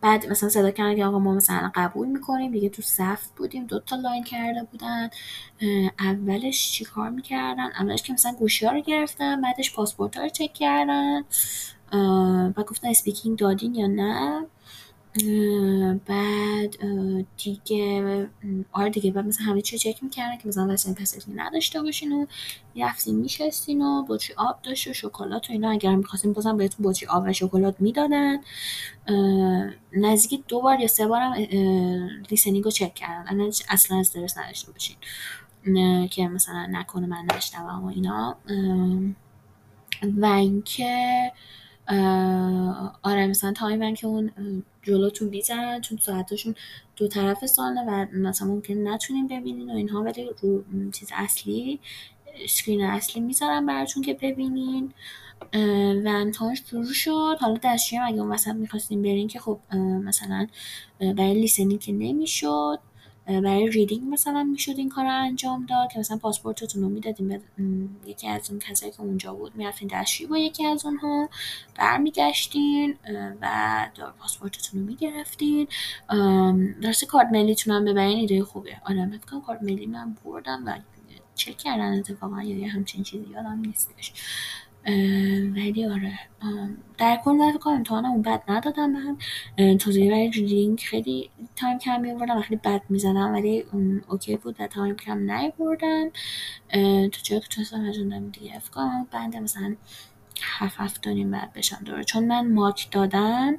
بعد 0.00 0.26
مثلا 0.26 0.48
صدا 0.48 0.70
کردن 0.70 0.96
که 0.96 1.04
آقا 1.04 1.18
ما 1.18 1.34
مثلا 1.34 1.72
قبول 1.74 2.08
می‌کنیم 2.08 2.52
دیگه 2.52 2.68
تو 2.68 2.82
صف 2.82 3.26
بودیم 3.36 3.66
دو 3.66 3.80
تا 3.80 3.96
line 3.96 4.24
کرده 4.24 4.62
بودن. 4.70 5.10
اولش 5.98 6.72
چی 6.72 6.84
کار 6.84 7.10
می‌کردن؟ 7.10 7.70
اولش 7.80 8.02
که 8.02 8.12
مثلا 8.12 8.32
گوشی 8.32 8.66
ها 8.66 8.72
رو 8.72 8.80
گرفتن 8.80 9.40
بعدش 9.40 9.74
پاسپورت 9.74 10.16
ها 10.16 10.22
رو 10.22 10.28
چک 10.28 10.54
کردن. 10.54 11.24
و 12.56 12.62
گفتن 12.62 12.88
speaking 12.88 13.38
دادین 13.38 13.74
یا 13.74 13.86
نه؟ 13.86 14.46
بعد 16.06 16.76
دیگه 17.36 18.28
آره 18.72 18.90
دیگه 18.90 19.10
بعد 19.10 19.26
مثلا 19.26 19.46
همه 19.46 19.62
چی 19.62 19.78
چک 19.78 20.02
می‌کردن 20.02 20.38
که 20.38 20.48
مثلا 20.48 20.72
وسایل 20.72 20.96
پستی 20.96 21.32
نداشته 21.32 21.82
باشین 21.82 22.12
و 22.12 22.26
رفتین 22.76 23.16
میشستین 23.16 23.82
و 23.82 24.04
بطری 24.08 24.34
آب 24.36 24.62
داشت 24.62 24.88
و 24.88 24.92
شکلات 24.92 25.50
و 25.50 25.52
اینا. 25.52 25.70
اگر 25.70 25.94
می‌خواستین 25.94 26.32
بازم 26.32 26.56
بهتون 26.56 26.86
بطری 26.86 27.06
آب 27.06 27.24
و 27.26 27.32
شکلات 27.32 27.76
می‌دادن. 27.80 28.36
نزدیک 29.92 30.44
دو 30.48 30.60
بار 30.60 30.80
یا 30.80 30.86
سه 30.86 31.06
بارم 31.06 31.34
لیسنینگ 32.30 32.64
رو 32.64 32.70
چک 32.70 32.94
کردن. 32.94 33.40
اصلا 33.68 33.98
استرس 33.98 34.38
نداشته 34.38 34.72
باشین. 34.72 34.96
که 36.10 36.28
مثلا 36.28 36.66
نکنه 36.70 37.06
من 37.06 37.26
نشنوم 37.36 37.84
و 37.84 37.86
اینا. 37.86 38.36
و 40.02 40.26
اینکه 40.26 41.32
آره 43.02 43.26
مثلا 43.26 43.52
timer 43.52 43.94
که 43.94 44.06
اون 44.06 44.32
جلوتون 44.86 45.30
بیزن 45.30 45.80
چون 45.80 45.98
ساعتاشون 45.98 46.54
دو 46.96 47.08
طرف 47.08 47.46
سالنه 47.46 47.82
و 47.82 48.06
مثلا 48.12 48.48
ممکن 48.48 48.88
نتونین 48.88 49.28
ببینین 49.28 49.70
و 49.70 49.76
اینها 49.76 50.02
ولی 50.02 50.30
رو 50.42 50.64
چیز 50.90 51.10
اصلی 51.14 51.80
screen 52.48 52.84
اصلی 52.84 53.22
می‌ذارم 53.22 53.66
براتون 53.66 54.02
که 54.02 54.14
ببینین. 54.14 54.92
و 56.04 56.08
امتحانش 56.08 56.62
شروع 56.70 56.92
شد. 56.92 57.36
حالا 57.40 57.58
دستشویی 57.64 58.00
اگه 58.02 58.20
اون 58.20 58.32
وسط 58.32 58.52
می‌خواستیم 58.52 59.02
برین 59.02 59.28
که 59.28 59.38
خب 59.40 59.58
مثلا 60.04 60.46
برای 61.00 61.34
listening 61.34 61.80
که 61.80 61.92
نمی‌شد. 61.92 62.78
برای 63.26 63.70
reading 63.70 64.02
مثلا 64.12 64.42
می‌شد 64.44 64.74
این 64.76 64.88
کار 64.88 65.04
رو 65.04 65.22
انجام 65.22 65.66
داد 65.66 65.92
که 65.92 65.98
مثلا 65.98 66.16
پاسپورتتون 66.16 66.82
رو 66.82 66.88
می‌دادیم 66.88 67.28
به 67.28 67.40
یکی 68.06 68.28
از 68.28 68.50
اون 68.50 68.58
کسایی 68.58 68.92
که 68.92 69.00
اونجا 69.00 69.34
بود 69.34 69.56
می‌رفتین 69.56 69.88
دستشویی 69.88 70.26
با 70.28 70.38
یکی 70.38 70.66
از 70.66 70.86
اونها 70.86 71.28
برمیگشتین 71.74 72.96
و 73.40 73.86
پاسپورتتون 74.18 74.80
رو 74.80 74.86
می‌گرفتین. 74.86 75.68
درست 76.82 77.04
کارت 77.04 77.28
ملیتون 77.32 77.74
هم 77.74 77.84
ببرین 77.84 78.18
ایده 78.18 78.44
خوبه. 78.44 78.76
من 78.88 79.18
فکر 79.18 79.40
کارت 79.40 79.62
ملی 79.62 79.86
من 79.86 80.16
بردم 80.24 80.62
و 80.66 80.78
چک 81.34 81.58
کردن 81.58 81.98
اتفاقا 81.98 82.42
یا 82.42 82.58
یه 82.58 82.68
همچین 82.68 83.02
چیزی 83.02 83.26
یادم 83.30 83.62
نیستش. 83.66 84.12
ولی 85.56 85.86
آره. 85.86 86.18
در 86.98 87.20
کل 87.24 87.32
من 87.32 87.52
فکر 87.52 87.68
امتحانم 87.68 88.22
بد 88.22 88.42
ندادم 88.48 88.90
من 88.90 89.16
توضیح 89.76 90.10
برای 90.10 90.30
reading 90.30 90.80
خیلی 90.80 91.30
time 91.56 91.78
کم 91.78 92.00
میبردم 92.00 92.36
و 92.36 92.42
خیلی 92.42 92.60
بد 92.64 92.82
می‌زنم 92.88 93.32
ولی 93.32 93.64
اوکی 94.08 94.36
بود 94.36 94.56
و 94.58 94.66
تایم 94.66 94.96
کم 94.96 95.30
نیبردم 95.30 96.10
تو 97.08 97.20
جایی 97.22 97.40
که 97.40 97.48
تونستم 97.50 97.80
انجام 97.80 98.30
دیگه 98.30 98.62
کنم 98.74 99.06
بنده 99.10 99.40
مثلا 99.40 99.76
هفت 100.42 100.80
هفت 100.80 101.02
داریم 101.02 101.30
بعد 101.30 101.52
بشم. 101.52 101.78
داره 101.84 102.04
چون 102.04 102.26
من 102.26 102.52
ماک 102.52 102.88
دادم 102.90 103.58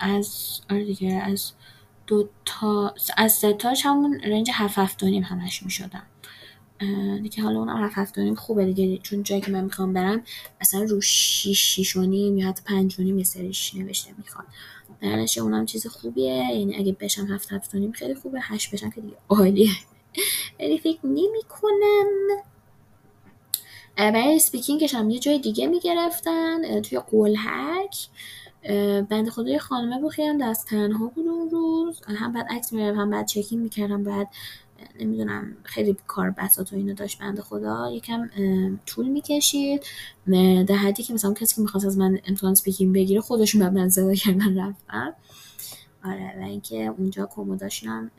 از 0.00 0.60
آره 0.70 0.84
دیگه 0.84 1.12
از 1.12 1.52
دو 2.06 2.28
تا 2.44 2.94
از 3.16 3.32
سه 3.32 3.52
تاش 3.52 3.86
همون 3.86 4.20
رنج 4.20 4.50
هفت 4.52 4.78
هفت 4.78 5.00
داریم 5.00 5.22
همش 5.22 5.62
می‌شدم. 5.62 6.02
دیگه 7.22 7.42
حالا 7.42 7.58
اونم 7.58 7.84
هفت 7.84 8.18
هفت 8.18 8.34
خوبه 8.34 8.72
دیگه 8.72 8.98
چون 8.98 9.22
جایی 9.22 9.40
که 9.40 9.50
من 9.50 9.64
می‌خوام 9.64 9.92
برم 9.92 10.22
مثلا 10.60 10.82
رو 10.82 11.00
شیش 11.00 11.60
شیش 11.60 11.96
و 11.96 12.02
نیم 12.02 12.38
یا 12.38 12.48
حتی 12.48 12.62
پنج 12.66 13.00
و 13.00 13.02
نیم 13.02 13.18
یه 13.18 13.24
سریش 13.24 13.74
نوشته 13.74 14.10
می‌خوان. 14.18 14.46
درنش 15.00 15.38
اونم 15.38 15.66
چیز 15.66 15.86
خوبیه 15.86 16.34
یعنی 16.34 16.76
اگه 16.76 16.96
بشم 17.00 17.26
هفت 17.26 17.52
هفت 17.52 17.72
داریم 17.72 17.92
خیلی 17.92 18.14
خوبه 18.14 18.38
هشت 18.42 18.74
بشم 18.74 18.90
که 18.90 19.00
دیگه 19.00 19.16
عالیه. 19.28 19.70
ولی 20.60 20.78
فکر 20.78 20.98
نمی 21.04 21.42
کنم 21.48 22.42
برای 23.96 24.36
اسپیکینگش 24.36 24.94
هم 24.94 25.10
یه 25.10 25.18
جای 25.18 25.38
دیگه 25.38 25.66
می‌گرفتن 25.66 26.80
توی 26.80 26.98
قلحک 27.10 28.08
بند 29.08 29.28
خدای 29.28 29.58
خانمه 29.58 30.00
بود 30.00 30.12
دست 30.40 30.66
تنها 30.66 31.06
بود 31.06 31.26
اون 31.28 31.50
روز. 31.50 32.00
هم 32.06 32.32
بعد 32.32 32.46
عکس 32.50 32.72
می‌گرفت 32.72 32.98
هم 32.98 33.10
بعد 33.10 33.26
چکینگ 33.26 33.62
می‌کردم 33.62 34.04
بعد 34.04 34.28
نمی‌دونم 35.00 35.56
خیلی 35.62 35.96
کار 36.06 36.30
بساط 36.30 36.72
و 36.72 36.76
اینو 36.76 36.94
داشت 36.94 37.18
بنده 37.18 37.42
خدا. 37.42 37.90
یکم 37.90 38.30
طول 38.86 39.08
می‌کشید. 39.08 39.84
در 40.66 40.76
حدی 40.76 41.02
که 41.02 41.14
مثلا 41.14 41.34
کسی 41.34 41.54
که 41.54 41.60
می‌خواست 41.60 41.86
از 41.86 41.98
من 41.98 42.18
امتحان 42.26 42.54
speaking 42.54 42.94
بگیره 42.94 43.20
خودشون 43.20 43.60
به 43.60 43.70
من 43.70 43.88
صدا 43.88 44.14
کردن 44.14 44.58
رفتم 44.58 45.14
آره 46.04 46.34
و 46.38 46.42
اینکه 46.42 46.76
اونجا 46.76 47.26
کمداشون 47.26 48.10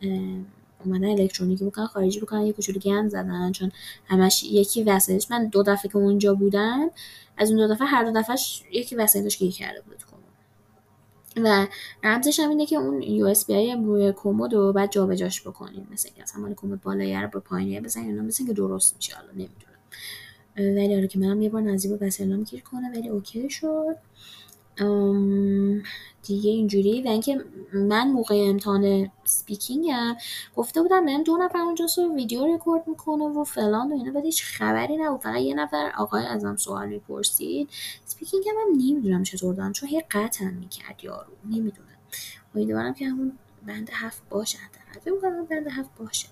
اومدن 0.85 1.09
الکترونیکی 1.09 1.65
بکنن 1.65 1.85
خارجی 1.85 2.19
بکنن 2.19 2.41
یه 2.41 2.53
کوچولو 2.53 2.79
گند 2.79 3.09
زدن. 3.09 3.51
چون 3.51 3.71
همش 4.05 4.43
یکی 4.43 4.83
وسایلش 4.83 5.31
من 5.31 5.47
دو 5.47 5.63
دفعه 5.63 5.91
که 5.91 5.97
اونجا 5.97 6.33
بودم 6.33 6.89
از 7.37 7.51
اون 7.51 7.67
دو 7.67 7.73
دفعه 7.73 7.87
هر 7.87 8.03
دو 8.03 8.19
دفعهش 8.19 8.63
یکی 8.71 8.95
وسایلش 8.95 9.37
گیر 9.37 9.51
کرده 9.51 9.81
بود. 9.81 10.03
و 11.43 11.67
رمزش 12.03 12.39
هم 12.39 12.49
اینه 12.49 12.65
که 12.65 12.75
اون 12.75 13.01
USB 13.01 13.71
روی 13.71 14.13
کمد 14.15 14.53
رو 14.53 14.73
بعد 14.73 14.91
جابجاش 14.91 15.41
بکنین 15.41 15.87
مثل 15.91 16.07
اینکه 16.07 16.21
مثلا 16.23 16.53
کمد 16.53 16.81
بالایی 16.81 17.15
رو 17.15 17.27
به 17.27 17.39
پایینی 17.39 17.79
بزنین 17.79 18.09
اینا 18.09 18.21
مثل 18.21 18.47
که 18.47 18.53
درست 18.53 18.95
میشه 18.95 19.15
حالا 19.15 19.31
نمی‌دونم. 19.31 19.69
ولی 20.57 20.95
آره 20.95 21.07
که 21.07 21.19
منم 21.19 21.41
یه 21.41 21.49
بار 21.49 21.61
نزدیک 21.61 22.01
وسایلام 22.01 22.43
گیر 22.43 22.61
کنه 22.61 22.89
ولی 22.89 23.09
okay 23.09 23.49
شد. 23.49 23.95
دیگه 26.23 26.51
اینجوری. 26.51 27.01
و 27.01 27.07
اینکه 27.07 27.45
من 27.73 28.11
موقع 28.11 28.35
امتحان 28.49 29.11
speaking 29.23 30.05
م 30.05 30.15
گفته 30.55 30.81
بودم 30.81 31.03
من 31.03 31.23
دو 31.23 31.37
نفر 31.37 31.57
اونجا 31.59 31.87
سو 31.87 32.15
ویدیو 32.15 32.55
رکورد 32.55 32.87
می‌کنه 32.87 33.23
و 33.23 33.43
فلان 33.43 33.91
و 33.91 33.95
اینا 33.95 34.11
ولی 34.11 34.25
هیچ 34.25 34.43
خبری 34.43 34.97
نبود. 34.97 35.21
فقط 35.21 35.39
یه 35.41 35.53
نفر 35.53 35.91
آقای 35.97 36.25
ازم 36.25 36.55
سوال 36.55 36.89
می‌پرسید. 36.89 37.69
speaking 38.05 38.43
هم 38.49 38.71
نمی‌دونم 38.77 39.23
چطور 39.23 39.53
دارم 39.55 39.73
چون 39.73 39.89
هی 39.89 40.01
قطع 40.11 40.49
می‌کرد 40.49 41.03
یارو. 41.03 41.31
نمی‌دونم. 41.45 41.97
امیدوارم 42.55 42.93
که 42.93 43.09
همون 43.09 43.31
band 43.65 43.89
هفت 43.93 44.21
باشه 44.29 44.57
می‌کنم 45.05 45.45
band 45.45 45.67
هفت 45.67 45.89
باشه. 45.99 46.27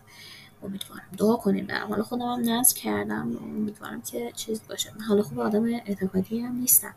امیدوارم. 0.64 1.04
دعا 1.18 1.36
کنیم 1.36 1.68
برم 1.68 1.88
حالا 1.88 2.04
خودم 2.04 2.26
هم 2.26 2.50
نصب 2.50 2.78
کردم. 2.78 3.38
امیدوارم 3.44 4.02
که 4.02 4.32
چیز 4.36 4.62
باشه. 4.70 4.92
حالا 5.08 5.22
خوب 5.22 5.40
آدم 5.40 5.66
اعتقادی 5.66 6.40
هم 6.40 6.56
نیستم. 6.56 6.96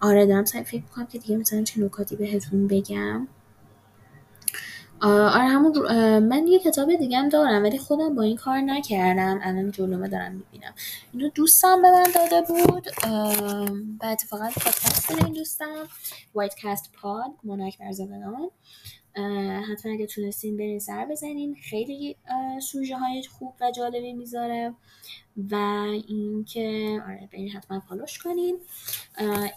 آره 0.00 0.26
دارم 0.26 0.44
سعی 0.44 0.64
فکر 0.64 0.82
می‌کنم 0.82 1.06
که 1.06 1.18
دیگه 1.18 1.36
مثلا 1.36 1.62
چه 1.62 1.80
نکاتی 1.80 2.16
بهتون 2.16 2.66
بگم. 2.66 3.28
آره 5.00 5.44
همون 5.44 5.88
من 6.18 6.46
یه 6.46 6.58
کتاب 6.58 6.94
دیگه 6.94 7.18
هم 7.18 7.28
دارم 7.28 7.62
ولی 7.62 7.78
خودم 7.78 8.14
با 8.14 8.22
این 8.22 8.36
کار 8.36 8.60
نکردم. 8.60 9.40
الان 9.42 9.70
جلومه 9.70 10.08
دارم 10.08 10.32
می‌بینم. 10.32 10.74
اینو 11.12 11.28
دوستم 11.28 11.82
به 11.82 11.90
من 11.90 12.06
داده 12.14 12.42
بود. 12.48 12.88
و 14.02 14.06
اتفاقا 14.06 14.44
پادکست 14.44 15.10
این 15.10 15.32
دوستم. 15.34 15.84
وایت 16.34 16.54
کاست 16.62 16.92
پاد 16.92 17.30
موناک 17.44 17.78
برزادنان 17.78 18.50
حتما 19.70 19.92
اگه 19.92 20.06
تونستین 20.06 20.56
برین 20.56 20.78
سر 20.78 21.06
بزنین. 21.06 21.54
خیلی 21.54 22.16
سوژه 22.62 22.96
های 22.96 23.22
خوب 23.22 23.54
و 23.60 23.70
جالبی 23.70 24.12
می‌ذاره. 24.12 24.74
و 25.50 25.54
اینکه 26.08 27.00
آره 27.06 27.28
برین 27.32 27.50
حتما 27.50 27.80
فالوش 27.80 28.18
کنین. 28.18 28.58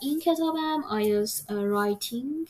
این 0.02 0.20
کتابم 0.20 0.84
آیلز 0.90 1.42
رایتینگ 1.50 2.48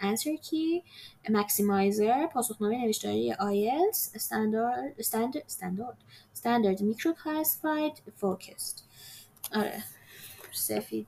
انسر 0.00 0.36
کی 0.36 0.82
مکسیمایزر 1.30 2.26
پاسخنامه 2.26 2.84
نوشتاری 2.84 3.32
آیلز 3.32 4.10
استاندارد 4.14 4.94
استاندارد 4.98 5.96
استاندارد 6.32 6.80
میکرو 6.80 7.14
کلاسفاید 7.24 7.92
فوکست 8.16 8.84
آره. 9.54 9.82
سفید 10.52 11.06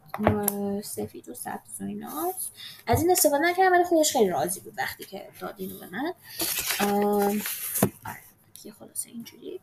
سفید 0.85 1.29
و 1.29 1.35
سبز 1.35 1.81
و 1.81 1.85
ایناست. 1.85 2.53
از 2.87 3.03
این 3.03 3.11
استفاده 3.11 3.45
نکردم 3.45 3.73
ولی 3.73 3.85
خودش 3.85 4.13
خیلی 4.13 4.31
راضی 4.31 4.61
بود 4.61 4.75
وقتی 4.79 5.05
که 5.05 5.29
داد 5.41 5.55
اینو 5.59 5.79
به 5.79 5.87
من. 5.87 6.13
آره 8.07 8.21
خلاصه 8.79 9.11
اینجوری. 9.11 9.61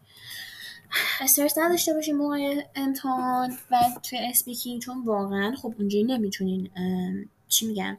استرس 1.22 1.58
نداشته 1.58 1.94
باشین 1.94 2.16
موقع 2.16 2.64
امتحان 2.76 3.58
و 3.72 3.78
توی 4.04 4.20
speaking 4.20 4.82
چون 4.82 5.06
واقعا 5.06 5.56
خب 5.56 5.74
اونجوری 5.80 6.04
نمی‌تونین 6.04 6.70
چی 7.48 7.68
میگن؟ 7.68 7.98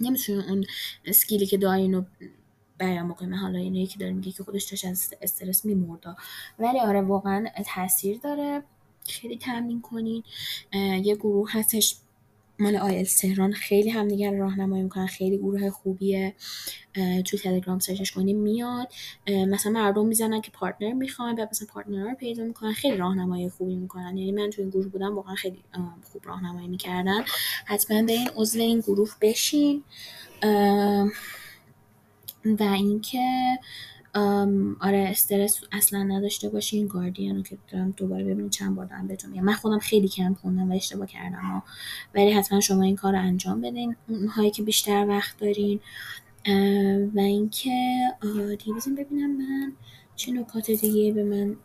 نمی‌تونین 0.00 0.40
اون 0.40 0.64
skill 1.04 1.39
ی 1.39 1.46
که 1.46 1.58
دارین 1.58 1.94
رو 1.94 2.04
بیان 2.78 3.08
بکنین 3.08 3.34
حالا 3.34 3.58
اینو 3.58 3.76
یکی 3.76 3.98
داره 3.98 4.12
میگه 4.12 4.32
که 4.32 4.44
خودش 4.44 4.64
داشت 4.64 4.84
از 4.84 5.14
استرس 5.22 5.64
میمردا 5.64 6.16
ولی 6.58 6.80
آره 6.80 7.02
واقعا 7.02 7.46
تاثیر 7.74 8.18
داره. 8.18 8.62
خیلی 9.08 9.36
تمرین 9.36 9.80
کنین. 9.80 10.22
یه 11.02 11.14
گروه 11.14 11.52
هستش 11.52 11.96
مال 12.58 12.76
آیل 12.76 13.04
تهران 13.04 13.52
خیلی 13.52 13.90
همدیگر 13.90 14.32
راهنمایی 14.32 14.82
می‌کنن 14.82 15.06
خیلی 15.06 15.38
گروه 15.38 15.70
خوبیه. 15.70 16.34
تو 17.26 17.36
تلگرام 17.36 17.78
سرچش 17.78 18.12
کنیم 18.12 18.38
میاد. 18.38 18.92
مثلا 19.28 19.72
مردم 19.72 20.06
می‌زنن 20.06 20.40
که 20.40 20.50
پارتنر 20.50 20.92
می‌خوان 20.92 21.34
و 21.34 21.46
مثلا 21.50 21.68
پارتنر 21.70 22.08
رو 22.10 22.14
پیدا 22.14 22.44
می‌کنن 22.44 22.72
خیلی 22.72 22.96
راهنمایی 22.96 23.48
خوبی 23.48 23.74
می‌کنن. 23.74 24.16
یعنی 24.16 24.32
من 24.32 24.50
تو 24.50 24.62
این 24.62 24.70
گروه 24.70 24.86
بودم 24.86 25.16
واقعا 25.16 25.34
خیلی 25.34 25.58
خوب 26.12 26.22
راهنمایی 26.24 26.68
می‌کردن. 26.68 27.24
حتما 27.66 28.02
به 28.02 28.12
این 28.12 28.30
عضو 28.36 28.58
این 28.58 28.80
گروه 28.80 29.10
بشین. 29.20 29.84
و 32.44 32.62
اینکه 32.62 33.58
آره 34.80 35.06
استرس 35.10 35.60
اصلا 35.72 36.02
نداشته 36.02 36.48
باشین. 36.48 36.86
گاردین 36.86 37.36
رو 37.36 37.42
که 37.42 37.58
دارم 37.72 37.90
دوباره 37.90 38.24
ببینید 38.24 38.50
چند 38.52 38.76
بار 38.76 38.86
دارم 38.86 39.06
بهتون 39.06 39.30
میگم. 39.30 39.44
من 39.44 39.52
خودم 39.52 39.78
خیلی 39.78 40.08
کم 40.08 40.34
خوندم 40.34 40.70
و 40.70 40.74
اشتباه 40.74 41.06
کردم 41.06 41.62
ولی 42.14 42.32
حتما 42.32 42.60
شما 42.60 42.82
این 42.82 42.96
کار 42.96 43.12
رو 43.12 43.18
انجام 43.18 43.60
بدین. 43.60 43.96
اونهایی 44.08 44.50
که 44.50 44.62
بیشتر 44.62 45.06
وقت 45.08 45.38
دارین. 45.38 45.80
و 47.14 47.20
اینکه 47.20 47.98
دیگه 48.58 48.74
بزن 48.76 48.94
ببینم 48.94 49.30
من 49.30 49.72
چه 50.16 50.32
نکات 50.32 50.70
دیگه 50.70 51.12
به 51.12 51.24
من 51.24 51.56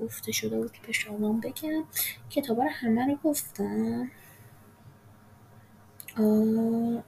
گفته 0.00 0.32
شده 0.32 0.60
بود 0.60 0.72
که 0.72 0.78
به 0.86 0.92
شما 0.92 1.32
بگم. 1.32 1.84
کتابا 2.30 2.62
رو 2.62 2.70
همه 2.72 3.06
رو 3.06 3.18
گفتم. 3.24 4.10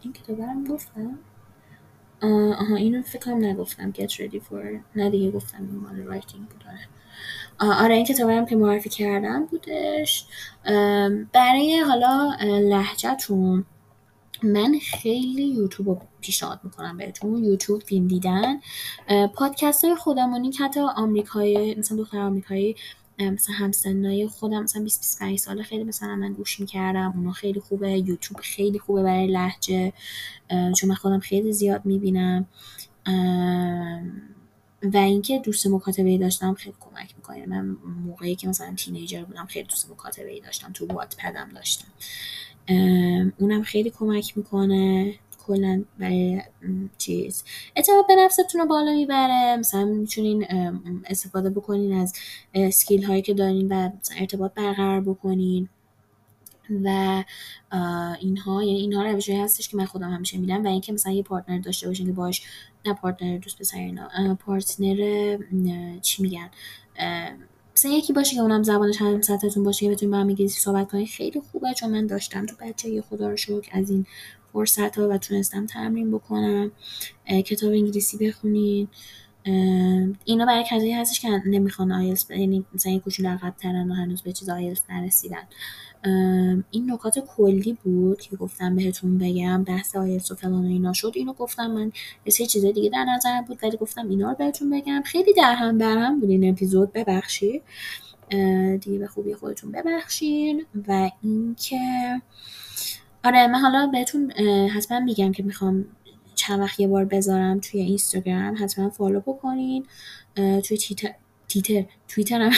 این 0.00 0.12
کتابا 0.12 0.44
رو 0.44 0.74
گفتم. 0.74 1.18
آها 2.22 2.76
اینو 2.76 3.02
فکر 3.02 3.18
کنم 3.24 3.44
نگفتم 3.44 3.92
get 3.92 4.11
ready 4.11 4.37
for 4.50 4.80
نه 4.96 5.11
دیگه 5.11 5.30
گفتم 5.30 5.58
این 5.58 5.76
مال 5.76 5.96
writing 5.96 6.48
بود 6.48 6.64
آره. 6.68 6.88
آره 7.85 7.94
این 7.94 8.04
کتابم 8.04 8.46
که 8.46 8.56
معرفی 8.56 8.88
کردم 8.88 9.46
بودش. 9.46 10.26
برای 11.32 11.78
حالا 11.87 12.37
لهجهتون 12.42 13.64
من 14.42 14.78
خیلی 14.82 15.42
یوتیوب 15.42 15.88
رو 15.88 16.00
پیشنهاد 16.20 16.61
می‌کنم 16.64 16.96
بهتون. 16.96 17.44
یوتیوب 17.44 17.82
فیلم 17.82 18.08
دیدن. 18.08 18.61
پادکست 19.35 19.85
های 19.85 19.94
خودمونی 19.94 20.50
که 20.50 20.64
حتی 20.64 20.80
آمریکایی 20.80 21.74
مثلا 21.74 21.98
دختر 21.98 22.18
آمریکایی 22.18 22.76
مثلا 23.18 23.55
همسنای 23.55 24.29
خودم 24.29 24.62
مثلا 24.62 24.83
20 24.83 25.01
25 25.01 25.38
ساله 25.38 25.62
خیلی 25.62 25.85
مثلا 25.85 26.16
من 26.16 26.33
گوش 26.33 26.61
می‌کردم 26.61 27.12
اونا 27.16 27.33
خیلی 27.33 27.61
خوبه 27.61 27.90
یوتیوب 27.92 28.40
خیلی 28.40 28.79
خوبه 28.79 29.03
برای 29.03 29.27
لهجه 29.26 29.92
چون 30.51 30.88
من 30.88 30.94
خودم 30.94 31.20
خیلی 31.20 31.53
زیاد 31.53 31.87
می‌بینم. 31.87 32.46
و 34.83 34.96
اینکه 34.96 35.38
دوست 35.38 35.66
مکاتبه 35.66 36.09
ای 36.09 36.18
داشتم 36.18 36.55
خیلی 36.55 36.77
کمک 36.81 37.14
می‌کنه. 37.16 37.46
من 37.46 37.77
موقعی 38.07 38.35
که 38.35 38.48
مثلا 38.48 38.75
تینیجر 38.75 39.25
بودم 39.25 39.46
خیلی 39.46 39.68
دوست 39.68 39.90
مکاتبه 39.90 40.31
ای 40.31 40.40
داشتم 40.40 40.72
تو 40.72 40.87
وات 40.87 41.16
پدم 41.16 41.48
داشتم 41.55 41.88
اونم 43.38 43.62
خیلی 43.62 43.90
کمک 43.90 44.37
می‌کنه. 44.37 45.14
کلا 45.46 45.85
برای 45.98 46.42
چیز. 46.98 47.44
اعتماد 47.76 48.07
به 48.07 48.14
نفستون 48.14 48.61
رو 48.61 48.66
بالا 48.66 48.92
می‌بره. 48.92 49.57
مثلا 49.57 49.85
می‌تونین 49.85 50.46
استفاده 51.07 51.50
بکنین 51.50 51.92
از 51.92 52.12
سکیل 52.74 53.05
هایی 53.05 53.22
که 53.22 53.35
دارین 53.35 53.68
و 53.72 53.90
ارتباط 54.18 54.55
برقرار 54.55 55.00
بکنین 55.00 55.68
و 56.85 57.24
اینها 58.20 58.62
یعنی 58.62 58.78
اینها 58.78 59.02
روشی 59.02 59.37
هستش 59.37 59.68
که 59.68 59.76
من 59.76 59.85
خودم 59.85 60.11
همیشه 60.11 60.38
میدم 60.38 60.64
و 60.64 60.68
اینکه 60.68 60.92
مثلا 60.92 61.12
یه 61.12 61.22
partner 61.22 61.58
داشته 61.59 61.88
باشین 61.88 62.07
که 62.07 62.12
باش 62.12 62.42
نه 62.87 62.94
partner 62.94 63.38
دوست 63.38 63.59
پسر 63.59 63.78
اینا 63.78 64.35
partner 64.35 65.38
چی 66.00 66.22
میگن 66.22 66.50
مثلا 67.76 67.92
یکی 67.92 68.12
باشه 68.12 68.35
که 68.35 68.42
اونم 68.42 68.62
زبانش 68.62 69.02
هم 69.02 69.20
سطحتون 69.20 69.64
باشه 69.64 69.87
که 69.87 69.92
بتونین 69.92 70.11
با 70.11 70.18
هم 70.18 70.28
انگلیسی 70.28 70.61
صحبت 70.61 70.90
کنین 70.90 71.07
خیلی 71.07 71.40
خوبه 71.40 71.74
چون 71.74 71.90
من 71.90 72.07
داشتم 72.07 72.46
تو 72.46 72.57
بچگی 72.61 73.02
خدا 73.11 73.31
رو 73.31 73.37
شکر 73.37 73.70
از 73.72 73.90
این 73.90 74.07
فرصت 74.52 74.98
ها 74.98 75.08
و 75.08 75.18
تونستم 75.18 75.66
تمرین 75.66 76.10
بکنم 76.10 76.70
کتاب 77.46 77.72
انگلیسی 77.72 78.16
بخونین. 78.16 78.88
اینا 80.24 80.46
برای 80.46 80.64
کسایی 80.70 80.92
هستش 80.92 81.20
که 81.20 81.28
نمی‌خوان 81.46 81.92
آیلتس 81.92 82.30
یعنی 82.30 82.64
مثلا 82.74 82.98
کوچولو 82.98 83.28
عقب 83.28 83.54
ترن 83.56 83.90
و 83.90 83.94
هنوز 83.94 84.22
به 84.22 84.32
چیز 84.32 84.48
آیلتس 84.48 84.82
نرسیدن. 84.90 85.42
این 86.70 86.92
نکات 86.92 87.18
کلی 87.18 87.78
بود 87.84 88.20
که 88.20 88.36
گفتم 88.36 88.76
بهتون 88.76 89.18
بگم 89.18 89.64
بحث 89.64 89.96
آیلس 89.96 90.30
و 90.30 90.34
فلان 90.34 90.64
و 90.64 90.68
اینا 90.68 90.92
شد. 90.92 91.12
اینو 91.14 91.32
گفتم 91.32 91.66
من 91.66 91.92
یه 92.26 92.32
سه 92.32 92.46
چیز 92.46 92.64
دیگه 92.64 92.90
در 92.90 93.04
نظر 93.04 93.42
بود 93.42 93.58
ولی 93.62 93.76
گفتم 93.76 94.08
اینا 94.08 94.30
رو 94.30 94.36
بهتون 94.36 94.70
بگم. 94.70 95.02
خیلی 95.06 95.32
در 95.32 95.54
هم 95.54 95.78
بر 95.78 95.98
هم 95.98 96.20
بود 96.20 96.30
این 96.30 96.50
اپیزود 96.50 96.92
ببخشید. 96.92 97.62
دیگه 98.80 98.98
به 98.98 99.06
خوبی 99.06 99.34
خودتون 99.34 99.72
ببخشین. 99.72 100.66
و 100.88 101.10
اینکه 101.22 101.80
آره 103.24 103.46
من 103.46 103.58
حالا 103.58 103.87
بهتون 103.87 104.30
حتما 104.68 105.00
میگم 105.00 105.32
که 105.32 105.42
می‌خوام 105.42 105.85
چند 106.35 106.61
وقت 106.61 106.80
یه 106.80 106.88
بار 106.88 107.04
بذارم 107.04 107.61
توی 107.61 107.80
اینستاگرام 107.80 108.56
حتما 108.58 108.90
فالو 108.90 109.20
بکنین 109.20 109.87
توی 110.35 110.76
تیتر 110.78 111.14
تیتر 111.48 111.85
توییتر 112.08 112.40
هم 112.40 112.52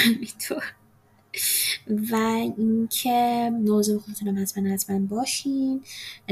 و 2.11 2.16
اینکه 2.59 3.50
موضوع 3.55 4.00
خودتونم 4.00 4.42
حتما 4.42 4.68
حتما 4.72 4.98
باشین. 4.98 5.83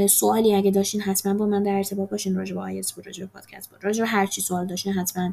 سوالی 0.09 0.55
اگه 0.55 0.71
داشتین 0.71 1.01
حتما 1.01 1.35
با 1.35 1.47
من 1.47 1.62
در 1.62 1.75
ارتباط 1.75 2.11
باشین 2.11 2.37
راجع 2.37 2.55
به 2.55 2.61
آیس 2.61 2.92
بود 2.92 3.07
راجع 3.07 3.25
به 3.25 3.31
پادکست 3.31 3.71
بود 3.71 3.85
راجع 3.85 4.03
به 4.03 4.09
هر 4.09 4.27
چی 4.27 4.40
سوال 4.40 4.66
داشتین 4.66 4.92
حتما 4.92 5.33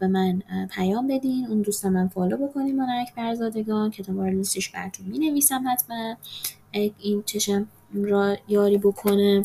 به 0.00 0.06
من 0.06 0.42
پیام 0.70 1.06
بدین. 1.06 1.46
اون 1.46 1.62
دوستم 1.62 1.88
من 1.88 2.08
فالو 2.08 2.48
بکنین 2.48 2.82
برزادگان 3.16 3.90
کتاب 3.90 4.20
رو 4.20 4.30
لیستش 4.30 4.68
براتون 4.68 5.06
می 5.06 5.18
نویسم 5.18 5.64
حتما 5.68 6.16
این 6.98 7.22
چشم. 7.26 7.68
را 7.94 8.36
یاری 8.48 8.78
بکنه 8.78 9.42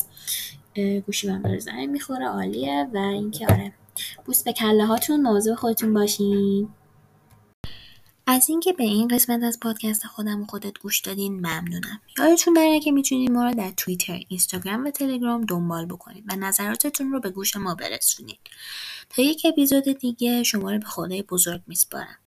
گوشی 1.06 1.28
من 1.28 1.42
داره 1.42 1.58
زنگ 1.58 1.88
می‌خوره 1.88 2.26
عالیه 2.26 2.88
و 2.94 2.98
اینکه 2.98 3.46
آره. 3.46 3.72
بوس 4.24 4.42
به 4.42 4.52
کله 4.52 4.86
هاتون 4.86 5.22
موضوع 5.22 5.54
خودتون 5.54 5.94
باشین. 5.94 6.68
از 8.26 8.48
اینکه 8.48 8.72
به 8.72 8.84
این 8.84 9.08
قسمت 9.08 9.42
از 9.42 9.60
پادکست 9.60 10.06
خودم 10.06 10.42
و 10.42 10.46
خودت 10.46 10.78
گوش 10.78 11.00
دادین 11.00 11.32
ممنونم. 11.32 12.00
یادتون 12.18 12.54
بره 12.54 12.80
که 12.80 12.92
می‌تونید 12.92 13.30
ما 13.30 13.44
رو 13.44 13.54
در 13.54 13.70
توییتر 13.70 14.20
اینستاگرام 14.28 14.84
و 14.84 14.90
تلگرام 14.90 15.44
دنبال 15.44 15.86
بکنید 15.86 16.24
و 16.28 16.36
نظراتتون 16.36 17.12
رو 17.12 17.20
به 17.20 17.30
گوش 17.30 17.56
ما 17.56 17.74
برسونید 17.74 18.40
تا 19.10 19.22
یک 19.22 19.46
اپیزود 19.52 19.84
دیگه 19.84 20.42
شما 20.42 20.70
رو 20.70 20.78
به 20.78 20.86
خدای 20.86 21.22
بزرگ 21.22 21.60
میسپارم. 21.66 22.18